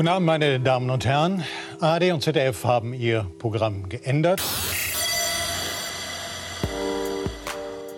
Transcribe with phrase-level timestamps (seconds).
[0.00, 1.44] Guten Abend, meine Damen und Herren.
[1.78, 4.42] ARD und ZDF haben ihr Programm geändert.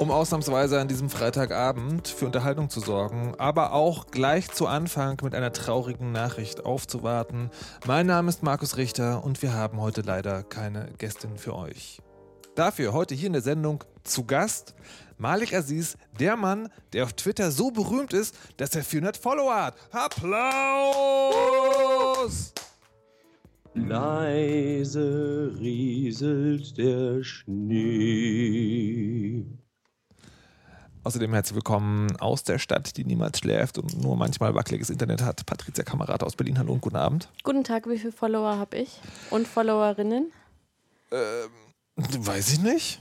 [0.00, 5.32] Um ausnahmsweise an diesem Freitagabend für Unterhaltung zu sorgen, aber auch gleich zu Anfang mit
[5.32, 7.52] einer traurigen Nachricht aufzuwarten.
[7.86, 12.02] Mein Name ist Markus Richter und wir haben heute leider keine Gästin für euch.
[12.56, 14.74] Dafür heute hier in der Sendung zu Gast
[15.22, 19.76] Malik Aziz, der Mann, der auf Twitter so berühmt ist, dass er 400 Follower hat.
[19.92, 21.22] Applaus!
[23.74, 27.86] Leise rieselt der Schnee.
[31.04, 35.46] Außerdem herzlich willkommen aus der Stadt, die niemals schläft und nur manchmal wackeliges Internet hat.
[35.46, 36.58] Patricia Kamerad aus Berlin.
[36.58, 37.28] Hallo und guten Abend.
[37.44, 39.00] Guten Tag, wie viele Follower habe ich?
[39.30, 40.32] Und Followerinnen?
[41.12, 41.50] Ähm,
[41.96, 43.00] weiß ich nicht.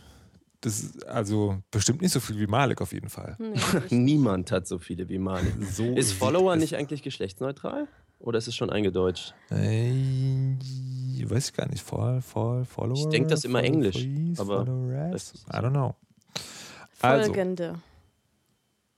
[0.61, 3.35] Das ist also bestimmt nicht so viel wie Malik auf jeden Fall.
[3.39, 3.59] Nee.
[3.95, 5.53] Niemand hat so viele wie Malik.
[5.71, 7.87] So Ist Follower nicht eigentlich geschlechtsneutral?
[8.19, 9.33] Oder ist es schon eingedeutscht?
[9.49, 9.91] Äh,
[11.25, 11.81] weiß ich gar nicht.
[11.81, 12.97] Voll, voll, Follower.
[12.97, 15.33] Ich denk das immer Englisch, freeze, aber follow das rest.
[15.35, 15.95] ist- I don't know.
[17.01, 17.79] Also, Folgende.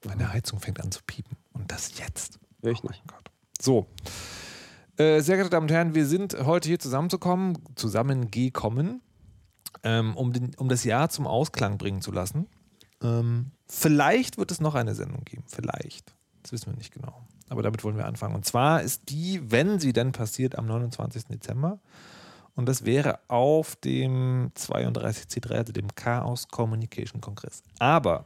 [0.06, 1.38] meine Heizung fängt an zu piepen.
[1.54, 2.40] Und das jetzt.
[2.62, 3.08] Hör ich Oh mein nicht.
[3.08, 3.32] Gott.
[3.62, 3.88] So.
[4.98, 9.02] Äh, sehr geehrte Damen und Herren, wir sind heute hier zusammenzukommen, zusammengekommen,
[9.84, 12.48] ähm, um, den, um das Jahr zum Ausklang bringen zu lassen.
[13.02, 15.44] Ähm, vielleicht wird es noch eine Sendung geben.
[15.48, 16.14] Vielleicht.
[16.42, 17.26] Das wissen wir nicht genau.
[17.50, 18.36] Aber damit wollen wir anfangen.
[18.36, 21.26] Und zwar ist die, wenn sie denn passiert, am 29.
[21.26, 21.80] Dezember.
[22.56, 27.64] Und das wäre auf dem 32C3, also dem Chaos Communication Kongress.
[27.80, 28.26] Aber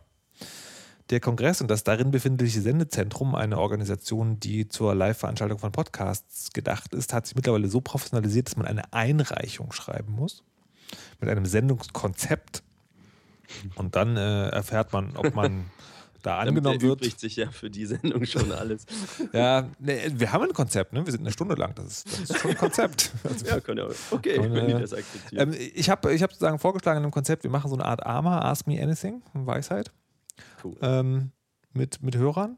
[1.10, 6.94] der Kongress und das darin befindliche Sendezentrum, eine Organisation, die zur Live-Veranstaltung von Podcasts gedacht
[6.94, 10.44] ist, hat sich mittlerweile so professionalisiert, dass man eine Einreichung schreiben muss
[11.20, 12.64] mit einem Sendungskonzept.
[13.76, 15.66] Und dann äh, erfährt man, ob man
[16.22, 16.84] da angenommen wird.
[16.84, 18.86] erübrigt sich ja für die Sendung schon alles.
[19.34, 21.06] Ja, ne, wir haben ein Konzept, ne?
[21.06, 23.12] wir sind eine Stunde lang, das ist, das ist schon ein Konzept.
[23.24, 23.88] Also, ja, kann ja.
[24.12, 25.54] Okay, Und, wenn die äh, das akzeptieren.
[25.54, 28.06] ähm, ich habe ich hab sozusagen vorgeschlagen in einem Konzept, wir machen so eine Art
[28.06, 29.92] AMA, Ask Me Anything, Weisheit,
[30.64, 30.76] cool.
[30.82, 31.32] ähm,
[31.74, 32.58] mit, mit Hörern.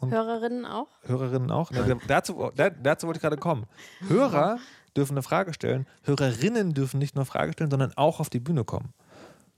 [0.00, 0.88] Hörerinnen auch?
[1.02, 1.70] Hörerinnen auch.
[2.08, 3.66] Dazu, da, dazu wollte ich gerade kommen.
[4.08, 4.58] Hörer
[4.96, 5.86] dürfen eine Frage stellen.
[6.02, 8.92] Hörerinnen dürfen nicht nur Frage stellen, sondern auch auf die Bühne kommen.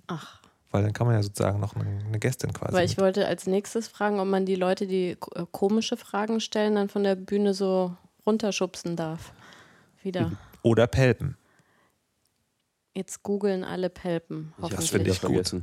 [0.06, 0.41] Ach,
[0.71, 2.72] Weil dann kann man ja sozusagen noch eine, eine Gästin quasi.
[2.72, 6.41] weil ich mit- wollte als nächstes fragen, ob man die Leute, die äh, komische Fragen
[6.41, 7.97] stellen, dann von der Bühne so
[8.27, 9.33] runterschubsen darf.
[10.03, 10.33] Wieder.
[10.62, 11.37] Oder Pelpen.
[12.94, 14.91] Jetzt googeln alle Pelpen, das hoffentlich.
[14.91, 15.62] finde ich gut.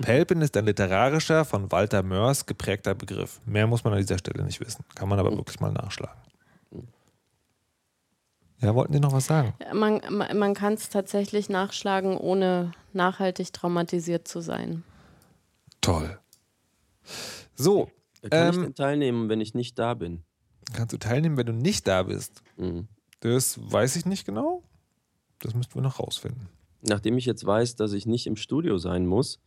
[0.00, 3.40] Pelpen ist ein literarischer, von Walter Mörs geprägter Begriff.
[3.44, 4.84] Mehr muss man an dieser Stelle nicht wissen.
[4.94, 5.36] Kann man aber Mhm.
[5.38, 6.16] wirklich mal nachschlagen.
[8.64, 9.52] Ja, wollten Sie noch was sagen?
[9.74, 14.82] Man, man, man kann es tatsächlich nachschlagen, ohne nachhaltig traumatisiert zu sein.
[15.82, 16.18] Toll.
[17.54, 17.90] So,
[18.30, 20.24] Kann ich Ähm, denn teilnehmen, wenn ich nicht da bin?
[20.72, 22.42] kannst du teilnehmen, wenn du nicht da bist?
[22.56, 22.88] Mhm.
[23.20, 24.62] Das weiß ich nicht genau.
[25.40, 26.48] Das müssten wir noch rausfinden.
[26.80, 29.40] Nachdem ich jetzt weiß, dass ich nicht im Studio sein muss,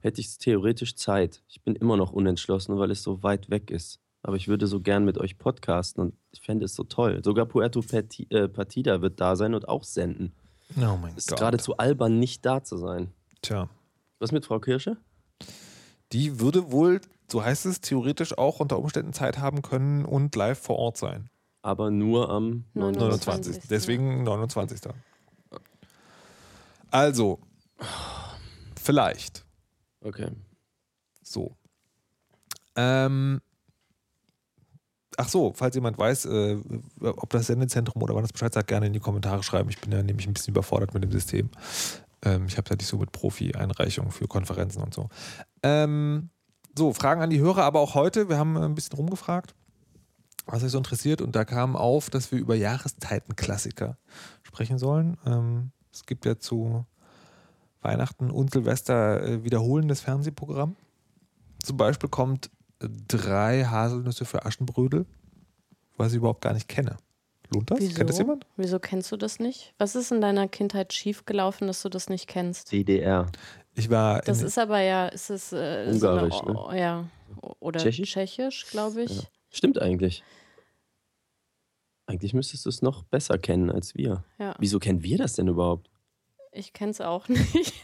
[0.00, 1.42] hätte ich theoretisch Zeit.
[1.48, 4.00] Ich bin immer noch unentschlossen, weil es so weit weg ist.
[4.26, 7.20] Aber ich würde so gern mit euch podcasten und ich fände es so toll.
[7.22, 10.32] Sogar Puerto äh, Partida wird da sein und auch senden.
[10.78, 11.40] Oh mein Es ist Gott.
[11.40, 13.12] geradezu albern, nicht da zu sein.
[13.42, 13.68] Tja.
[14.20, 14.96] Was mit Frau Kirsche?
[16.12, 20.58] Die würde wohl, so heißt es, theoretisch auch unter Umständen Zeit haben können und live
[20.58, 21.28] vor Ort sein.
[21.60, 23.26] Aber nur am 29.
[23.26, 23.68] 29.
[23.68, 24.80] Deswegen 29.
[26.90, 27.40] Also,
[28.82, 29.44] vielleicht.
[30.00, 30.30] Okay.
[31.22, 31.58] So.
[32.74, 33.42] Ähm,
[35.16, 36.58] ach so, falls jemand weiß, äh,
[37.00, 39.68] ob das Sendezentrum oder wann das Bescheid sagt, gerne in die Kommentare schreiben.
[39.70, 41.50] Ich bin ja nämlich ein bisschen überfordert mit dem System.
[42.22, 45.08] Ähm, ich habe ja nicht so mit Profi-Einreichungen für Konferenzen und so.
[45.62, 46.30] Ähm,
[46.76, 48.28] so, Fragen an die Hörer, aber auch heute.
[48.28, 49.54] Wir haben äh, ein bisschen rumgefragt,
[50.46, 51.20] was euch so interessiert.
[51.20, 53.96] Und da kam auf, dass wir über Jahreszeitenklassiker
[54.42, 55.16] sprechen sollen.
[55.26, 56.84] Ähm, es gibt ja zu
[57.82, 60.76] Weihnachten und Silvester äh, wiederholendes Fernsehprogramm.
[61.62, 62.50] Zum Beispiel kommt
[63.08, 65.06] drei Haselnüsse für Aschenbrödel,
[65.96, 66.96] was ich überhaupt gar nicht kenne.
[67.52, 67.80] Lohnt das?
[67.80, 67.94] Wieso?
[67.94, 68.46] Kennt das jemand?
[68.56, 69.74] Wieso kennst du das nicht?
[69.78, 72.72] Was ist in deiner Kindheit schiefgelaufen, dass du das nicht kennst?
[72.72, 73.26] DDR.
[73.74, 76.80] Ich war Das in, ist aber ja, ist es äh, Ungarisch, so eine, ne?
[76.80, 77.08] ja.
[77.60, 78.12] Oder Tschechisch?
[78.12, 79.16] Tschechisch, glaube ich.
[79.16, 79.22] Ja.
[79.50, 80.22] Stimmt eigentlich.
[82.06, 84.24] Eigentlich müsstest du es noch besser kennen als wir.
[84.38, 84.54] Ja.
[84.58, 85.90] Wieso kennen wir das denn überhaupt?
[86.56, 87.74] Ich kenne es auch nicht.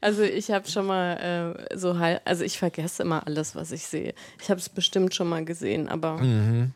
[0.00, 3.86] also ich habe schon mal äh, so halb, also ich vergesse immer alles, was ich
[3.86, 4.14] sehe.
[4.40, 6.72] Ich habe es bestimmt schon mal gesehen, aber Mhm.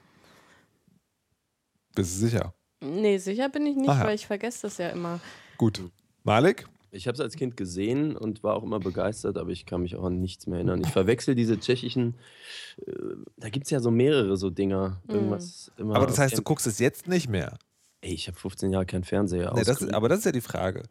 [1.95, 2.55] Bist du sicher?
[2.81, 4.05] nee, sicher bin ich nicht, Ach ja.
[4.07, 5.21] weil ich vergesse das ja immer.
[5.59, 5.81] Gut.
[6.25, 6.67] Malik?
[6.91, 9.97] Ich habe es als Kind gesehen und war auch immer begeistert, aber ich kann mich
[9.97, 10.83] auch an nichts mehr erinnern.
[10.83, 12.17] Ich verwechsel diese tschechischen
[12.87, 12.93] äh,
[13.39, 15.01] Da gibt es ja so mehrere so Dinger.
[15.09, 17.59] Irgendwas immer Aber das heißt, du guckst es jetzt nicht mehr.
[18.03, 19.53] Ey, ich habe 15 Jahre keinen Fernseher.
[19.55, 20.83] Nee, das ist, aber das ist ja die Frage.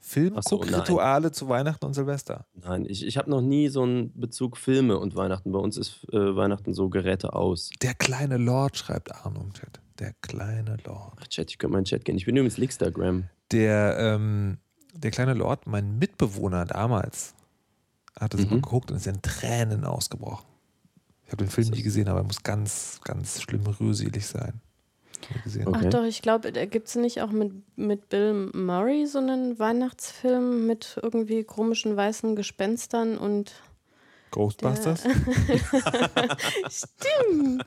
[0.00, 2.46] Film, Ach so, Guckrituale zu Weihnachten und Silvester.
[2.54, 5.50] Nein, ich, ich habe noch nie so einen Bezug Filme und Weihnachten.
[5.50, 7.70] Bei uns ist äh, Weihnachten so Geräte aus.
[7.82, 9.80] Der kleine Lord, schreibt Arno im Chat.
[9.98, 11.14] Der kleine Lord.
[11.20, 12.16] Ach, Chat, ich könnte meinen Chat gehen.
[12.16, 13.24] Ich bin übrigens Lickstagram.
[13.50, 14.58] Der, ähm,
[14.94, 17.34] der kleine Lord, mein Mitbewohner damals,
[18.20, 18.50] hat es Mhm.
[18.50, 20.46] mal geguckt und ist in Tränen ausgebrochen.
[21.24, 24.60] Ich habe den Film nie gesehen, aber er muss ganz, ganz schlimm rührselig sein.
[25.44, 25.68] Gesehen.
[25.68, 25.80] Okay.
[25.84, 29.58] Ach doch, ich glaube, da gibt es nicht auch mit, mit Bill Murray so einen
[29.58, 33.52] Weihnachtsfilm mit irgendwie komischen weißen Gespenstern und
[34.30, 35.02] Ghostbusters?
[36.70, 37.64] Stimmt.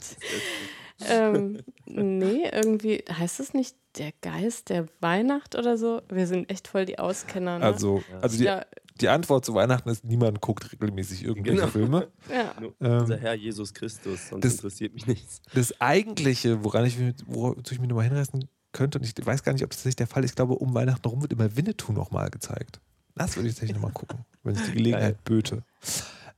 [1.07, 6.01] ähm, nee, irgendwie heißt es nicht der Geist der Weihnacht oder so?
[6.09, 7.59] Wir sind echt voll die Auskenner.
[7.59, 7.65] Ne?
[7.65, 8.65] Also, also die, ja,
[9.01, 11.71] die Antwort zu Weihnachten ist, niemand guckt regelmäßig irgendwelche Genau.
[11.71, 12.07] Filme.
[12.29, 12.53] ja.
[12.59, 15.41] Nur Ähm, unser Herr Jesus Christus, sonst das- interessiert mich nichts.
[15.53, 19.53] Das eigentliche, woran ich, mich- wozu ich mich nochmal hinreißen könnte, und ich weiß gar
[19.53, 21.91] nicht, ob das nicht der Fall ist, ich glaube, um Weihnachten rum wird immer Winnetou
[21.91, 22.79] nochmal gezeigt.
[23.15, 25.63] Das würde ich tatsächlich nochmal gucken, wenn sich die Gelegenheit böte.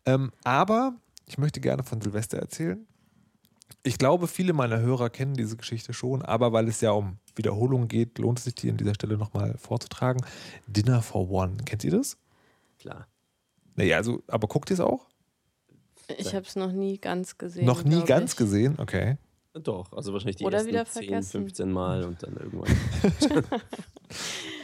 [0.05, 0.95] Ähm, aber
[1.27, 2.85] ich möchte gerne von Silvester erzählen.
[3.83, 7.87] Ich glaube, viele meiner Hörer kennen diese Geschichte schon, aber weil es ja um Wiederholung
[7.87, 10.23] geht, lohnt es sich, die an dieser Stelle nochmal vorzutragen.
[10.67, 11.57] Dinner for One.
[11.65, 12.17] Kennt ihr das?
[12.83, 13.07] Klar.
[13.75, 15.07] Naja, also, aber guckt ihr es auch?
[16.17, 17.65] Ich habe es noch nie ganz gesehen.
[17.65, 18.37] Noch nie ganz ich.
[18.37, 18.75] gesehen?
[18.77, 19.17] Okay.
[19.53, 21.41] Doch, also wahrscheinlich die Oder ersten wieder 10, vergessen.
[21.43, 22.75] 15 Mal und dann irgendwann.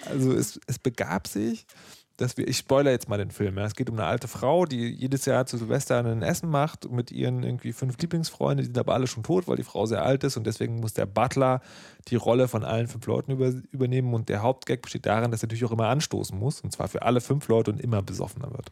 [0.05, 1.65] Also es, es begab sich,
[2.19, 3.57] dass wir, ich spoilere jetzt mal den Film.
[3.57, 3.65] Ja.
[3.65, 7.11] Es geht um eine alte Frau, die jedes Jahr zu Silvester ein Essen macht mit
[7.11, 10.23] ihren irgendwie fünf Lieblingsfreunden, die sind aber alle schon tot, weil die Frau sehr alt
[10.23, 11.61] ist und deswegen muss der Butler
[12.09, 15.47] die Rolle von allen fünf Leuten über, übernehmen und der Hauptgag besteht darin, dass er
[15.47, 18.71] natürlich auch immer anstoßen muss und zwar für alle fünf Leute und immer besoffener wird.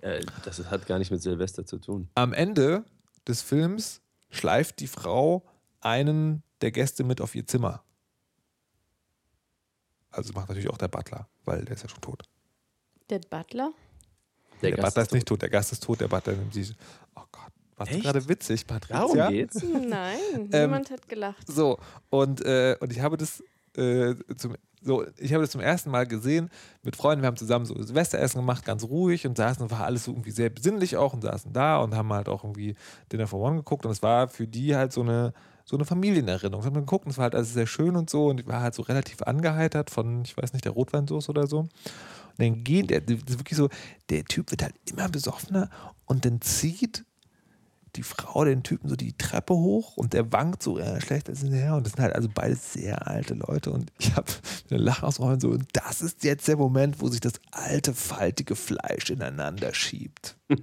[0.00, 2.08] äh, das hat gar nicht mit Silvester zu tun.
[2.14, 2.84] Am Ende
[3.28, 5.44] des Films schleift die Frau
[5.80, 7.82] einen der Gäste mit auf ihr Zimmer.
[10.10, 12.22] Also macht natürlich auch der Butler, weil der ist ja schon tot.
[13.10, 13.72] Der Butler?
[14.62, 15.14] Der, Gast Butler ist tot.
[15.14, 16.72] nicht tot, der Gast ist tot, der Butler nimmt sie.
[17.16, 19.00] Oh Gott, war gerade witzig, Patricia?
[19.00, 19.62] Darum geht's.
[19.62, 20.18] Nein,
[20.52, 21.46] Ähm, niemand hat gelacht.
[21.48, 21.78] So,
[22.10, 23.42] und, äh, und ich habe das
[23.76, 26.50] äh, zum, so, ich habe das zum ersten Mal gesehen
[26.82, 27.22] mit Freunden.
[27.22, 30.50] Wir haben zusammen so Silvesteressen gemacht, ganz ruhig und saßen, war alles so irgendwie sehr
[30.50, 32.74] besinnlich auch und saßen da und haben halt auch irgendwie
[33.12, 35.32] Dinner for One geguckt und es war für die halt so eine,
[35.64, 36.64] so eine Familienerinnerung.
[36.64, 38.60] Wir haben geguckt und es war halt alles sehr schön und so und ich war
[38.60, 41.68] halt so relativ angeheitert von, ich weiß nicht, der Rotweinsoße oder so.
[42.38, 43.68] Und dann geht der, das ist wirklich so,
[44.10, 45.70] der Typ wird halt immer besoffener
[46.06, 47.04] und dann zieht
[47.96, 51.40] die Frau den Typen so die Treppe hoch und der wankt so äh, schlecht als
[51.40, 54.32] hinterher und das sind halt also beide sehr alte Leute und ich habe
[54.70, 59.10] eine Lache so und das ist jetzt der Moment, wo sich das alte faltige Fleisch
[59.10, 60.38] ineinander schiebt.
[60.48, 60.56] und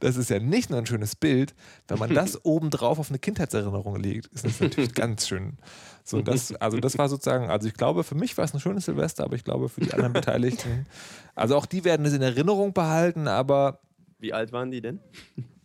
[0.00, 1.54] das ist ja nicht nur ein schönes Bild,
[1.88, 5.58] wenn man das obendrauf auf eine Kindheitserinnerung legt, ist das natürlich ganz schön.
[6.06, 8.84] So, das, also das war sozusagen, also ich glaube, für mich war es ein schönes
[8.84, 10.86] Silvester, aber ich glaube für die anderen Beteiligten,
[11.34, 13.80] also auch die werden es in Erinnerung behalten, aber
[14.20, 15.00] Wie alt waren die denn?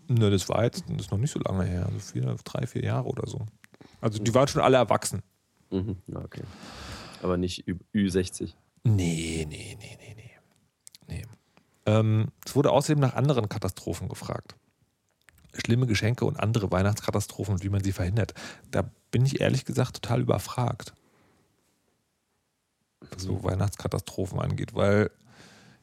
[0.08, 2.84] Ne, das war jetzt das ist noch nicht so lange her, also vier, drei, vier
[2.84, 3.46] Jahre oder so.
[4.02, 5.22] Also die waren schon alle erwachsen.
[5.70, 5.98] Mhm.
[6.12, 6.42] Okay.
[7.22, 8.54] Aber nicht Ü Ü60.
[8.84, 10.38] Nee, nee, nee, nee, nee.
[11.08, 11.26] nee.
[11.86, 14.56] Ähm, es wurde außerdem nach anderen Katastrophen gefragt.
[15.54, 18.34] Schlimme Geschenke und andere Weihnachtskatastrophen und wie man sie verhindert.
[18.72, 20.94] Da bin ich ehrlich gesagt total überfragt.
[23.12, 25.12] Was so Weihnachtskatastrophen angeht, weil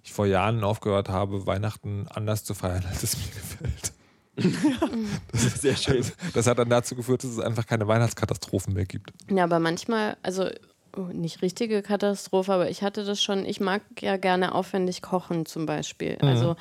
[0.02, 3.92] ich vor Jahren aufgehört habe, Weihnachten anders zu feiern, als es mir gefällt.
[5.32, 6.04] Das ist sehr schön.
[6.32, 9.10] Das hat dann dazu geführt, dass es einfach keine Weihnachtskatastrophen mehr gibt.
[9.28, 10.48] Ja, aber manchmal, also
[10.96, 15.44] oh, nicht richtige Katastrophe, aber ich hatte das schon, ich mag ja gerne aufwendig kochen
[15.44, 16.18] zum Beispiel.
[16.22, 16.28] Mhm.
[16.28, 16.56] Also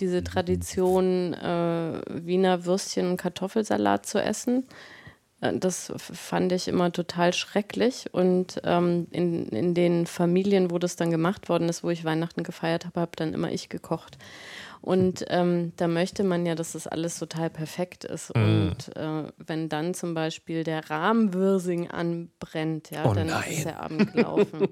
[0.00, 4.64] diese Tradition, äh, Wiener Würstchen und Kartoffelsalat zu essen,
[5.40, 8.06] äh, das fand ich immer total schrecklich.
[8.12, 12.42] Und ähm, in, in den Familien, wo das dann gemacht worden ist, wo ich Weihnachten
[12.42, 14.18] gefeiert habe, habe dann immer ich gekocht.
[14.80, 18.34] Und ähm, da möchte man ja, dass das alles total perfekt ist.
[18.36, 18.42] Mhm.
[18.42, 23.50] Und äh, wenn dann zum Beispiel der Rahmwirsing anbrennt, ja, Oh dann nein.
[23.50, 24.68] ist der Abend gelaufen.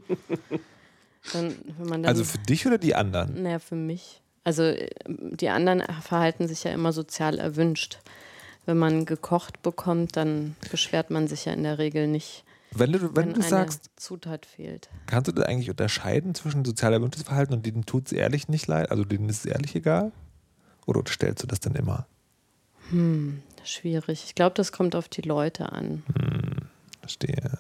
[1.33, 1.55] dann,
[1.89, 3.43] dann, Also für dich oder die anderen?
[3.43, 4.23] naja, für mich.
[4.47, 7.99] Also äh, die anderen verhalten sich ja immer sozial erwünscht.
[8.65, 13.01] Wenn man gekocht bekommt, dann beschwert man sich ja in der Regel nicht, Wenn du,
[13.01, 14.89] wenn wenn, du eine sagst, Zutat fehlt.
[15.07, 18.69] kannst du das eigentlich unterscheiden zwischen sozial erwünschtes Verhalten und denen tut es ehrlich nicht
[18.69, 20.13] leid, also denen ist es ehrlich egal?
[20.87, 22.07] Oder stellst du das dann immer?
[23.65, 24.23] Schwierig.
[24.27, 26.05] Ich glaube, das kommt auf die Leute an.
[27.01, 27.59] Verstehe.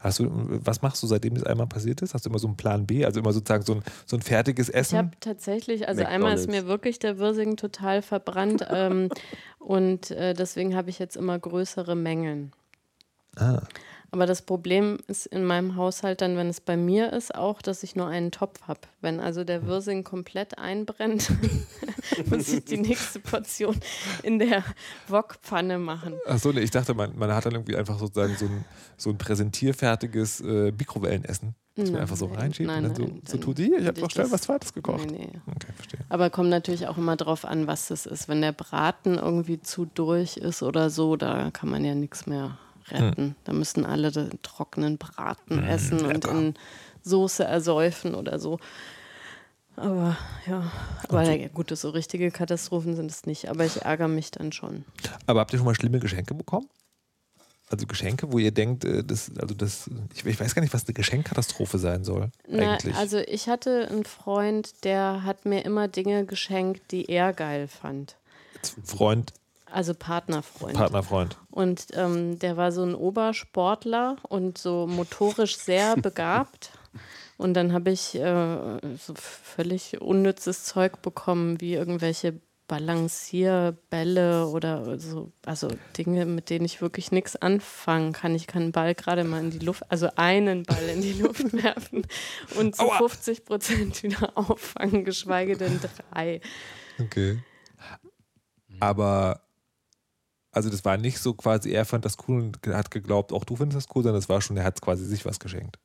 [0.00, 2.14] Hast du, was machst du, seitdem das einmal passiert ist?
[2.14, 4.70] Hast du immer so einen Plan B, also immer sozusagen so ein, so ein fertiges
[4.70, 4.94] Essen?
[4.94, 9.10] Ich habe tatsächlich, also einmal ist mir wirklich der Wirsing total verbrannt ähm,
[9.58, 12.52] und äh, deswegen habe ich jetzt immer größere Mengen.
[13.36, 13.60] Ah.
[14.12, 17.82] Aber das Problem ist in meinem Haushalt dann, wenn es bei mir ist, auch, dass
[17.82, 18.80] ich nur einen Topf habe.
[19.00, 21.30] Wenn also der Wirsing komplett einbrennt,
[22.26, 23.78] muss ich die nächste Portion
[24.22, 24.64] in der
[25.06, 26.14] Wokpfanne machen.
[26.26, 28.64] Achso, nee, ich dachte, man, man hat dann irgendwie einfach sozusagen so ein,
[28.96, 31.54] so ein präsentierfertiges äh, Mikrowellenessen.
[31.76, 33.72] Das man einfach so reinschiebt nein, und dann nein, so, so tut die.
[33.74, 35.10] Ich habe noch schnell was Zweites gekocht.
[35.10, 35.40] Nee, nee.
[35.46, 36.00] Okay, verstehe.
[36.08, 38.28] Aber kommt natürlich auch immer drauf an, was das ist.
[38.28, 42.58] Wenn der Braten irgendwie zu durch ist oder so, da kann man ja nichts mehr
[42.92, 43.36] retten.
[43.44, 46.54] Da müssen alle den trockenen Braten essen und in
[47.02, 48.58] Soße ersäufen oder so.
[49.76, 50.16] Aber
[50.46, 50.70] ja,
[51.08, 53.48] aber ja, gut, so richtige Katastrophen sind es nicht.
[53.48, 54.84] Aber ich ärgere mich dann schon.
[55.26, 56.68] Aber habt ihr schon mal schlimme Geschenke bekommen?
[57.70, 60.86] Also Geschenke, wo ihr denkt, äh, das, also das, ich, ich weiß gar nicht, was
[60.86, 62.30] eine Geschenkkatastrophe sein soll.
[62.48, 62.96] Na, eigentlich.
[62.96, 68.16] also ich hatte einen Freund, der hat mir immer Dinge geschenkt, die er geil fand.
[68.84, 69.32] Freund,
[69.72, 70.74] Also Partnerfreund.
[70.74, 71.36] Partnerfreund.
[71.50, 76.72] Und ähm, der war so ein Obersportler und so motorisch sehr begabt.
[77.36, 85.32] Und dann habe ich äh, so völlig unnützes Zeug bekommen, wie irgendwelche Balancierbälle oder so,
[85.44, 85.66] also
[85.98, 88.32] Dinge, mit denen ich wirklich nichts anfangen kann.
[88.36, 91.52] Ich kann einen Ball gerade mal in die Luft, also einen Ball in die Luft
[91.64, 92.06] werfen
[92.56, 92.98] und zu Aua.
[92.98, 96.40] 50 Prozent wieder auffangen, geschweige denn drei.
[97.00, 97.42] Okay.
[98.78, 99.40] Aber,
[100.52, 103.56] also das war nicht so quasi, er fand das cool und hat geglaubt, auch du
[103.56, 105.78] findest das cool, sondern es war schon, er hat quasi sich was geschenkt.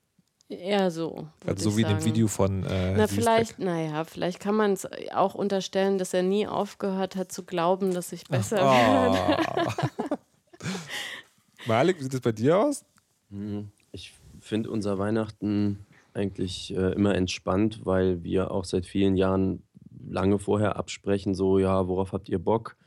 [0.48, 1.27] Eher so.
[1.45, 2.05] Also so ich wie in dem sagen.
[2.05, 6.45] Video von äh, Na, vielleicht, naja, vielleicht kann man es auch unterstellen, dass er nie
[6.45, 9.43] aufgehört hat zu glauben, dass ich besser werde.
[9.57, 10.67] Oh.
[11.67, 12.86] Malik, wie sieht das bei dir aus?
[13.29, 13.72] Mhm.
[13.91, 19.63] Ich finde unser Weihnachten eigentlich äh, immer entspannt, weil wir auch seit vielen Jahren
[20.07, 22.77] lange vorher absprechen, so, ja, worauf habt ihr Bock?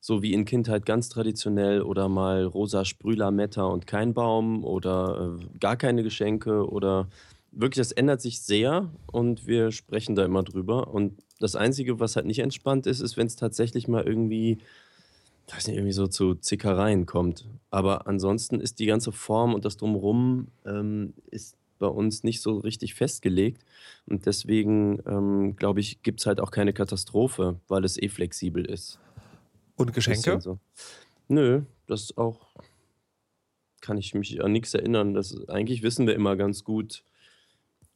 [0.00, 5.58] So wie in Kindheit ganz traditionell oder mal rosa Sprühlametta und kein Baum oder äh,
[5.58, 7.08] gar keine Geschenke oder
[7.52, 10.88] wirklich, das ändert sich sehr und wir sprechen da immer drüber.
[10.88, 14.58] Und das Einzige, was halt nicht entspannt ist, ist, wenn es tatsächlich mal irgendwie
[15.50, 17.44] ich weiß nicht, irgendwie so zu Zickereien kommt.
[17.70, 22.58] Aber ansonsten ist die ganze Form und das Drumherum ähm, ist bei uns nicht so
[22.58, 23.64] richtig festgelegt.
[24.06, 28.64] Und deswegen, ähm, glaube ich, gibt es halt auch keine Katastrophe, weil es eh flexibel
[28.64, 29.00] ist.
[29.80, 30.40] Und Geschenke?
[30.40, 30.58] So.
[31.28, 32.54] Nö, das ist auch,
[33.80, 35.14] kann ich mich an nichts erinnern.
[35.14, 37.04] Das, eigentlich wissen wir immer ganz gut.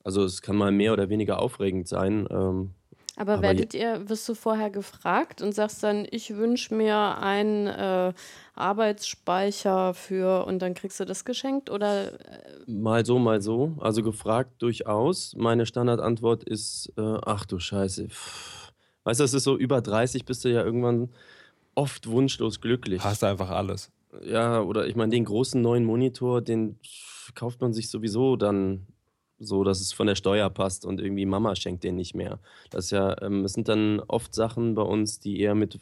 [0.03, 2.27] Also es kann mal mehr oder weniger aufregend sein.
[2.31, 2.75] Ähm,
[3.17, 7.67] Aber, Aber werdet ihr, wirst du vorher gefragt und sagst dann, ich wünsche mir einen
[7.67, 8.13] äh,
[8.55, 13.77] Arbeitsspeicher für und dann kriegst du das geschenkt oder äh, Mal so, mal so.
[13.79, 15.35] Also gefragt durchaus.
[15.37, 18.09] Meine Standardantwort ist, äh, ach du Scheiße.
[18.09, 18.73] Pff.
[19.05, 21.11] Weißt du, es ist so über 30 bist du ja irgendwann
[21.75, 23.03] oft wunschlos glücklich.
[23.03, 23.91] Hast du einfach alles.
[24.23, 26.79] Ja, oder ich meine, den großen neuen Monitor, den
[27.35, 28.87] kauft man sich sowieso dann
[29.39, 32.39] so, dass es von der Steuer passt und irgendwie Mama schenkt den nicht mehr.
[32.71, 35.79] Das ist ja, ähm, es sind dann oft Sachen bei uns, die eher mit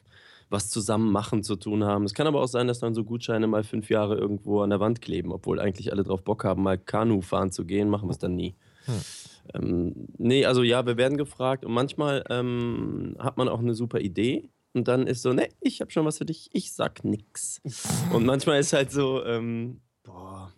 [0.48, 2.04] was zusammen machen zu tun haben.
[2.04, 4.80] Es kann aber auch sein, dass dann so Gutscheine mal fünf Jahre irgendwo an der
[4.80, 8.12] Wand kleben, obwohl eigentlich alle drauf Bock haben, mal Kanu fahren zu gehen, machen wir
[8.12, 8.54] es dann nie.
[9.54, 14.00] Ähm, nee, also ja, wir werden gefragt und manchmal ähm, hat man auch eine super
[14.00, 17.60] Idee und dann ist so, ne, ich habe schon was für dich, ich sag nix.
[18.12, 20.52] und manchmal ist halt so, ähm, boah,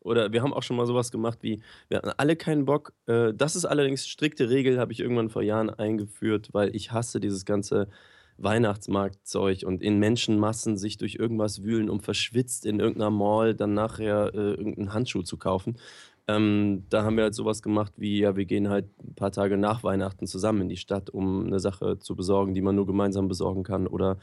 [0.00, 2.92] oder wir haben auch schon mal sowas gemacht wie, wir hatten alle keinen Bock.
[3.06, 7.20] Äh, das ist allerdings strikte Regel, habe ich irgendwann vor Jahren eingeführt, weil ich hasse
[7.20, 7.88] dieses ganze
[8.36, 14.32] Weihnachtsmarktzeug und in Menschenmassen sich durch irgendwas wühlen, um verschwitzt in irgendeiner Mall dann nachher
[14.34, 15.78] äh, irgendeinen Handschuh zu kaufen.
[16.26, 19.58] Ähm, da haben wir halt sowas gemacht wie, ja, wir gehen halt ein paar Tage
[19.58, 23.28] nach Weihnachten zusammen in die Stadt, um eine Sache zu besorgen, die man nur gemeinsam
[23.28, 23.86] besorgen kann.
[23.86, 24.18] Oder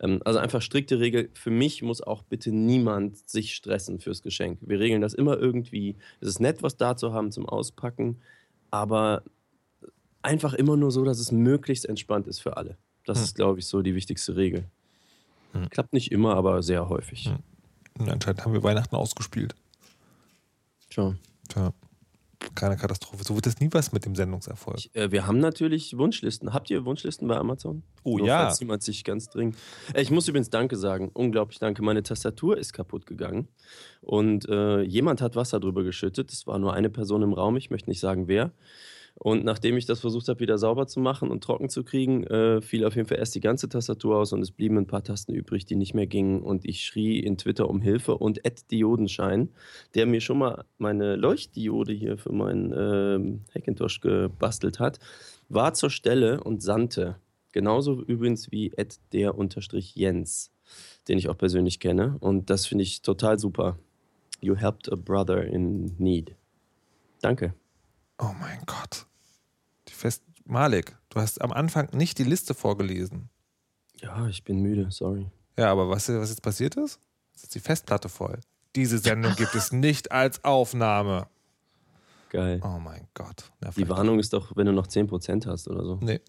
[0.00, 1.30] ähm, also einfach strikte Regel.
[1.32, 4.58] Für mich muss auch bitte niemand sich stressen fürs Geschenk.
[4.60, 5.96] Wir regeln das immer irgendwie.
[6.20, 8.18] Es ist nett, was da zu haben zum Auspacken,
[8.70, 9.22] aber
[10.20, 12.76] einfach immer nur so, dass es möglichst entspannt ist für alle.
[13.06, 13.24] Das Hm.
[13.24, 14.64] ist, glaube ich, so die wichtigste Regel.
[15.52, 15.70] Hm.
[15.70, 17.30] Klappt nicht immer, aber sehr häufig.
[17.98, 18.08] Hm.
[18.10, 19.54] Anscheinend haben wir Weihnachten ausgespielt.
[20.90, 21.14] Tja.
[21.48, 21.72] Tja.
[22.54, 23.24] Keine Katastrophe.
[23.24, 24.76] So wird das nie was mit dem Sendungserfolg.
[24.78, 26.52] Ich, äh, wir haben natürlich Wunschlisten.
[26.52, 27.82] Habt ihr Wunschlisten bei Amazon?
[28.02, 28.44] Oh Nur ja.
[28.44, 29.56] Falls jemand sich ganz dringend.
[29.94, 31.10] Äh, Ich muss übrigens Danke sagen.
[31.14, 31.82] Unglaublich danke.
[31.82, 33.48] Meine Tastatur ist kaputt gegangen.
[34.02, 36.30] Und äh, jemand hat Wasser drüber geschüttet.
[36.30, 37.56] Es war nur eine Person im Raum.
[37.56, 38.52] Ich möchte nicht sagen, wer.
[39.18, 42.60] Und nachdem ich das versucht habe, wieder sauber zu machen und trocken zu kriegen, äh,
[42.60, 45.32] fiel auf jeden Fall erst die ganze Tastatur aus und es blieben ein paar Tasten
[45.32, 46.42] übrig, die nicht mehr gingen.
[46.42, 49.48] Und ich schrie in Twitter um Hilfe und Ed Diodenschein,
[49.94, 54.98] der mir schon mal meine Leuchtdiode hier für meinen ähm, Hackintosh gebastelt hat,
[55.48, 57.16] war zur Stelle und sandte.
[57.52, 60.52] Genauso übrigens wie Ed der Unterstrich Jens,
[61.08, 62.16] den ich auch persönlich kenne.
[62.20, 63.78] Und das finde ich total super.
[64.42, 66.34] You helped a brother in need.
[67.22, 67.54] Danke.
[68.18, 69.05] Oh mein Gott.
[69.96, 73.30] Fest Malik, du hast am Anfang nicht die Liste vorgelesen.
[74.00, 75.26] Ja, ich bin müde, sorry.
[75.58, 77.00] Ja, aber was, was jetzt passiert ist?
[77.32, 78.38] Jetzt ist die Festplatte voll.
[78.76, 81.26] Diese Sendung gibt es nicht als Aufnahme.
[82.28, 82.60] Geil.
[82.62, 83.50] Oh mein Gott.
[83.64, 85.98] Ja, Die Warnung ist doch, wenn du noch 10% hast oder so.
[86.02, 86.20] Nee.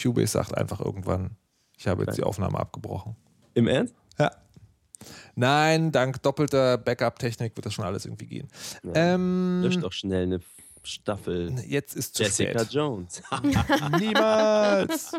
[0.00, 1.36] Cubase sagt einfach irgendwann,
[1.76, 2.16] ich habe jetzt Geil.
[2.16, 3.16] die Aufnahme abgebrochen.
[3.54, 3.94] Im Ernst?
[4.18, 4.30] Ja.
[5.34, 8.48] Nein, dank doppelter Backup-Technik wird das schon alles irgendwie gehen.
[8.82, 9.14] Ja.
[9.14, 10.40] Ähm, Lösch doch schnell eine
[10.88, 12.72] Staffel jetzt ist zu Jessica spät.
[12.72, 13.22] Jones.
[14.00, 15.12] Niemals.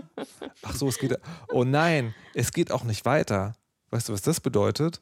[0.64, 1.18] Ach so, es geht.
[1.50, 3.56] Oh nein, es geht auch nicht weiter.
[3.92, 5.02] Weißt du, was das bedeutet?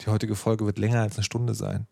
[0.00, 1.86] Die heutige Folge wird länger als eine Stunde sein.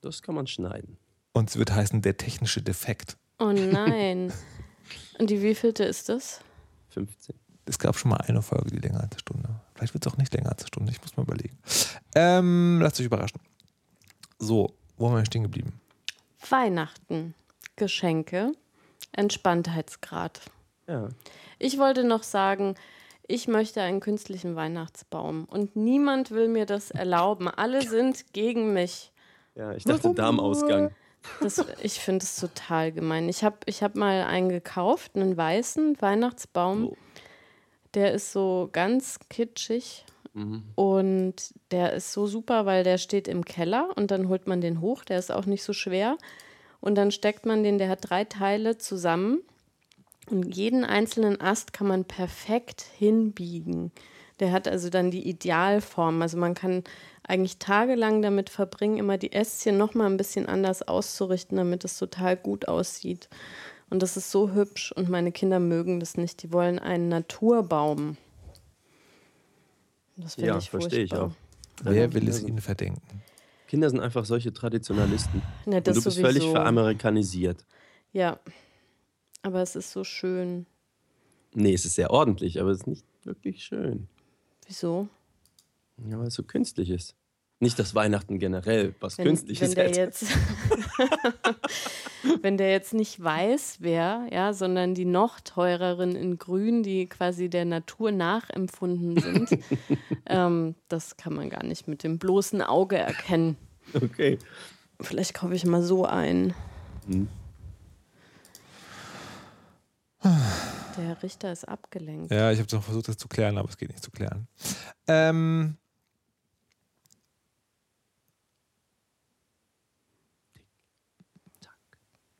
[0.00, 0.98] Das kann man schneiden.
[1.32, 3.16] Und sie wird heißen Der technische Defekt.
[3.38, 4.32] Oh nein.
[5.18, 6.40] Und die wievielte ist das?
[6.90, 7.34] 15.
[7.66, 9.48] Es gab schon mal eine Folge, die länger als eine Stunde.
[9.48, 9.62] war.
[9.74, 10.92] Vielleicht wird es auch nicht länger als eine Stunde.
[10.92, 11.58] Ich muss mal überlegen.
[12.14, 13.40] Ähm, lasst euch überraschen.
[14.38, 15.80] So, wo haben wir stehen geblieben?
[16.48, 17.34] Weihnachten.
[17.76, 18.52] Geschenke.
[19.12, 20.40] Entspanntheitsgrad.
[20.86, 21.08] Ja.
[21.58, 22.74] Ich wollte noch sagen,
[23.26, 27.48] ich möchte einen künstlichen Weihnachtsbaum und niemand will mir das erlauben.
[27.48, 29.12] Alle sind gegen mich.
[29.54, 30.90] Ja, ich dachte Darmausgang.
[31.40, 33.28] Das, ich finde es total gemein.
[33.28, 36.90] Ich habe ich hab mal einen gekauft, einen weißen Weihnachtsbaum.
[36.90, 36.96] Oh.
[37.94, 40.04] Der ist so ganz kitschig
[40.36, 40.64] Mhm.
[40.74, 44.82] und der ist so super, weil der steht im Keller und dann holt man den
[44.82, 45.02] hoch.
[45.02, 46.18] Der ist auch nicht so schwer.
[46.80, 49.40] Und dann steckt man den, der hat drei Teile zusammen.
[50.30, 53.92] Und jeden einzelnen Ast kann man perfekt hinbiegen.
[54.38, 56.20] Der hat also dann die Idealform.
[56.20, 56.84] Also man kann
[57.26, 61.96] eigentlich tagelang damit verbringen, immer die Ästchen noch mal ein bisschen anders auszurichten, damit es
[61.96, 63.30] total gut aussieht.
[63.88, 66.42] Und das ist so hübsch und meine Kinder mögen das nicht.
[66.42, 68.18] Die wollen einen Naturbaum.
[70.16, 71.32] Das finde Ja, ich verstehe ich auch.
[71.82, 73.22] Wer will es Kinder Ihnen verdenken?
[73.68, 75.42] Kinder sind einfach solche Traditionalisten.
[75.66, 77.64] Na, du bist völlig veramerikanisiert.
[78.12, 78.38] Ja,
[79.42, 80.66] aber es ist so schön.
[81.52, 84.08] Nee, es ist sehr ordentlich, aber es ist nicht wirklich schön.
[84.66, 85.08] Wieso?
[86.08, 87.14] Ja, weil es so künstlich ist.
[87.58, 89.76] Nicht das Weihnachten generell, was Wenn, künstlich wenn ist.
[89.76, 89.98] der hätte.
[89.98, 90.24] jetzt,
[92.42, 97.48] wenn der jetzt nicht weiß wäre, ja, sondern die noch teureren in Grün, die quasi
[97.48, 99.62] der Natur nachempfunden sind,
[100.26, 103.56] ähm, das kann man gar nicht mit dem bloßen Auge erkennen.
[103.94, 104.38] Okay.
[105.00, 106.54] Vielleicht kaufe ich mal so einen.
[107.06, 107.28] Hm.
[110.96, 112.32] Der Richter ist abgelenkt.
[112.32, 114.48] Ja, ich habe noch versucht, das zu klären, aber es geht nicht zu klären.
[115.06, 115.76] Ähm,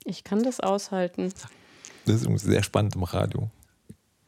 [0.07, 1.33] Ich kann das aushalten.
[2.05, 3.51] das ist übrigens sehr spannend im Radio.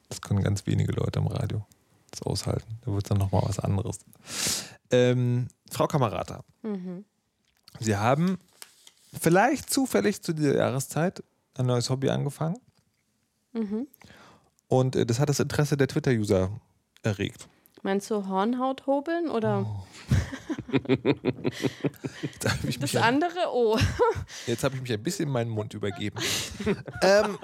[0.09, 1.65] Das können ganz wenige Leute im Radio
[2.11, 2.79] das aushalten.
[2.85, 3.99] Da wird dann nochmal was anderes.
[4.91, 7.05] Ähm, Frau Kamerata, Mhm.
[7.81, 8.39] Sie haben
[9.19, 11.23] vielleicht zufällig zu dieser Jahreszeit
[11.55, 12.59] ein neues Hobby angefangen.
[13.53, 13.87] Mhm.
[14.67, 16.51] Und äh, das hat das Interesse der Twitter-User
[17.03, 17.47] erregt.
[17.83, 19.85] Meinst du Hornhaut hobeln oder Oh.
[22.45, 23.39] Habe das ein- andere?
[23.53, 23.79] Oh.
[24.47, 26.17] jetzt hab ich mich ein bisschen in meinen Mund übergeben.
[27.03, 27.39] ähm,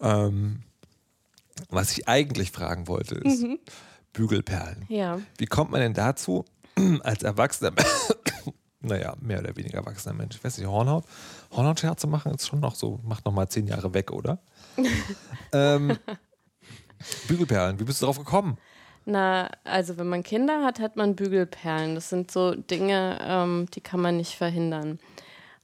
[0.00, 0.62] ähm,
[1.70, 3.44] was ich eigentlich fragen wollte, ist
[4.12, 4.84] Bügelperlen.
[4.88, 5.20] Ja.
[5.38, 6.44] Wie kommt man denn dazu,
[7.02, 7.72] als Erwachsener,
[8.82, 11.04] naja, mehr oder weniger erwachsener Mensch, ich weiß nicht, Hornhaut,
[11.50, 14.38] Hornhautscherze machen ist schon noch so, macht noch mal zehn Jahre weg, oder?
[15.52, 15.98] ähm,
[17.28, 18.58] Bügelperlen, wie bist du drauf gekommen?
[19.04, 21.96] Na, also wenn man Kinder hat, hat man Bügelperlen.
[21.96, 25.00] Das sind so Dinge, ähm, die kann man nicht verhindern.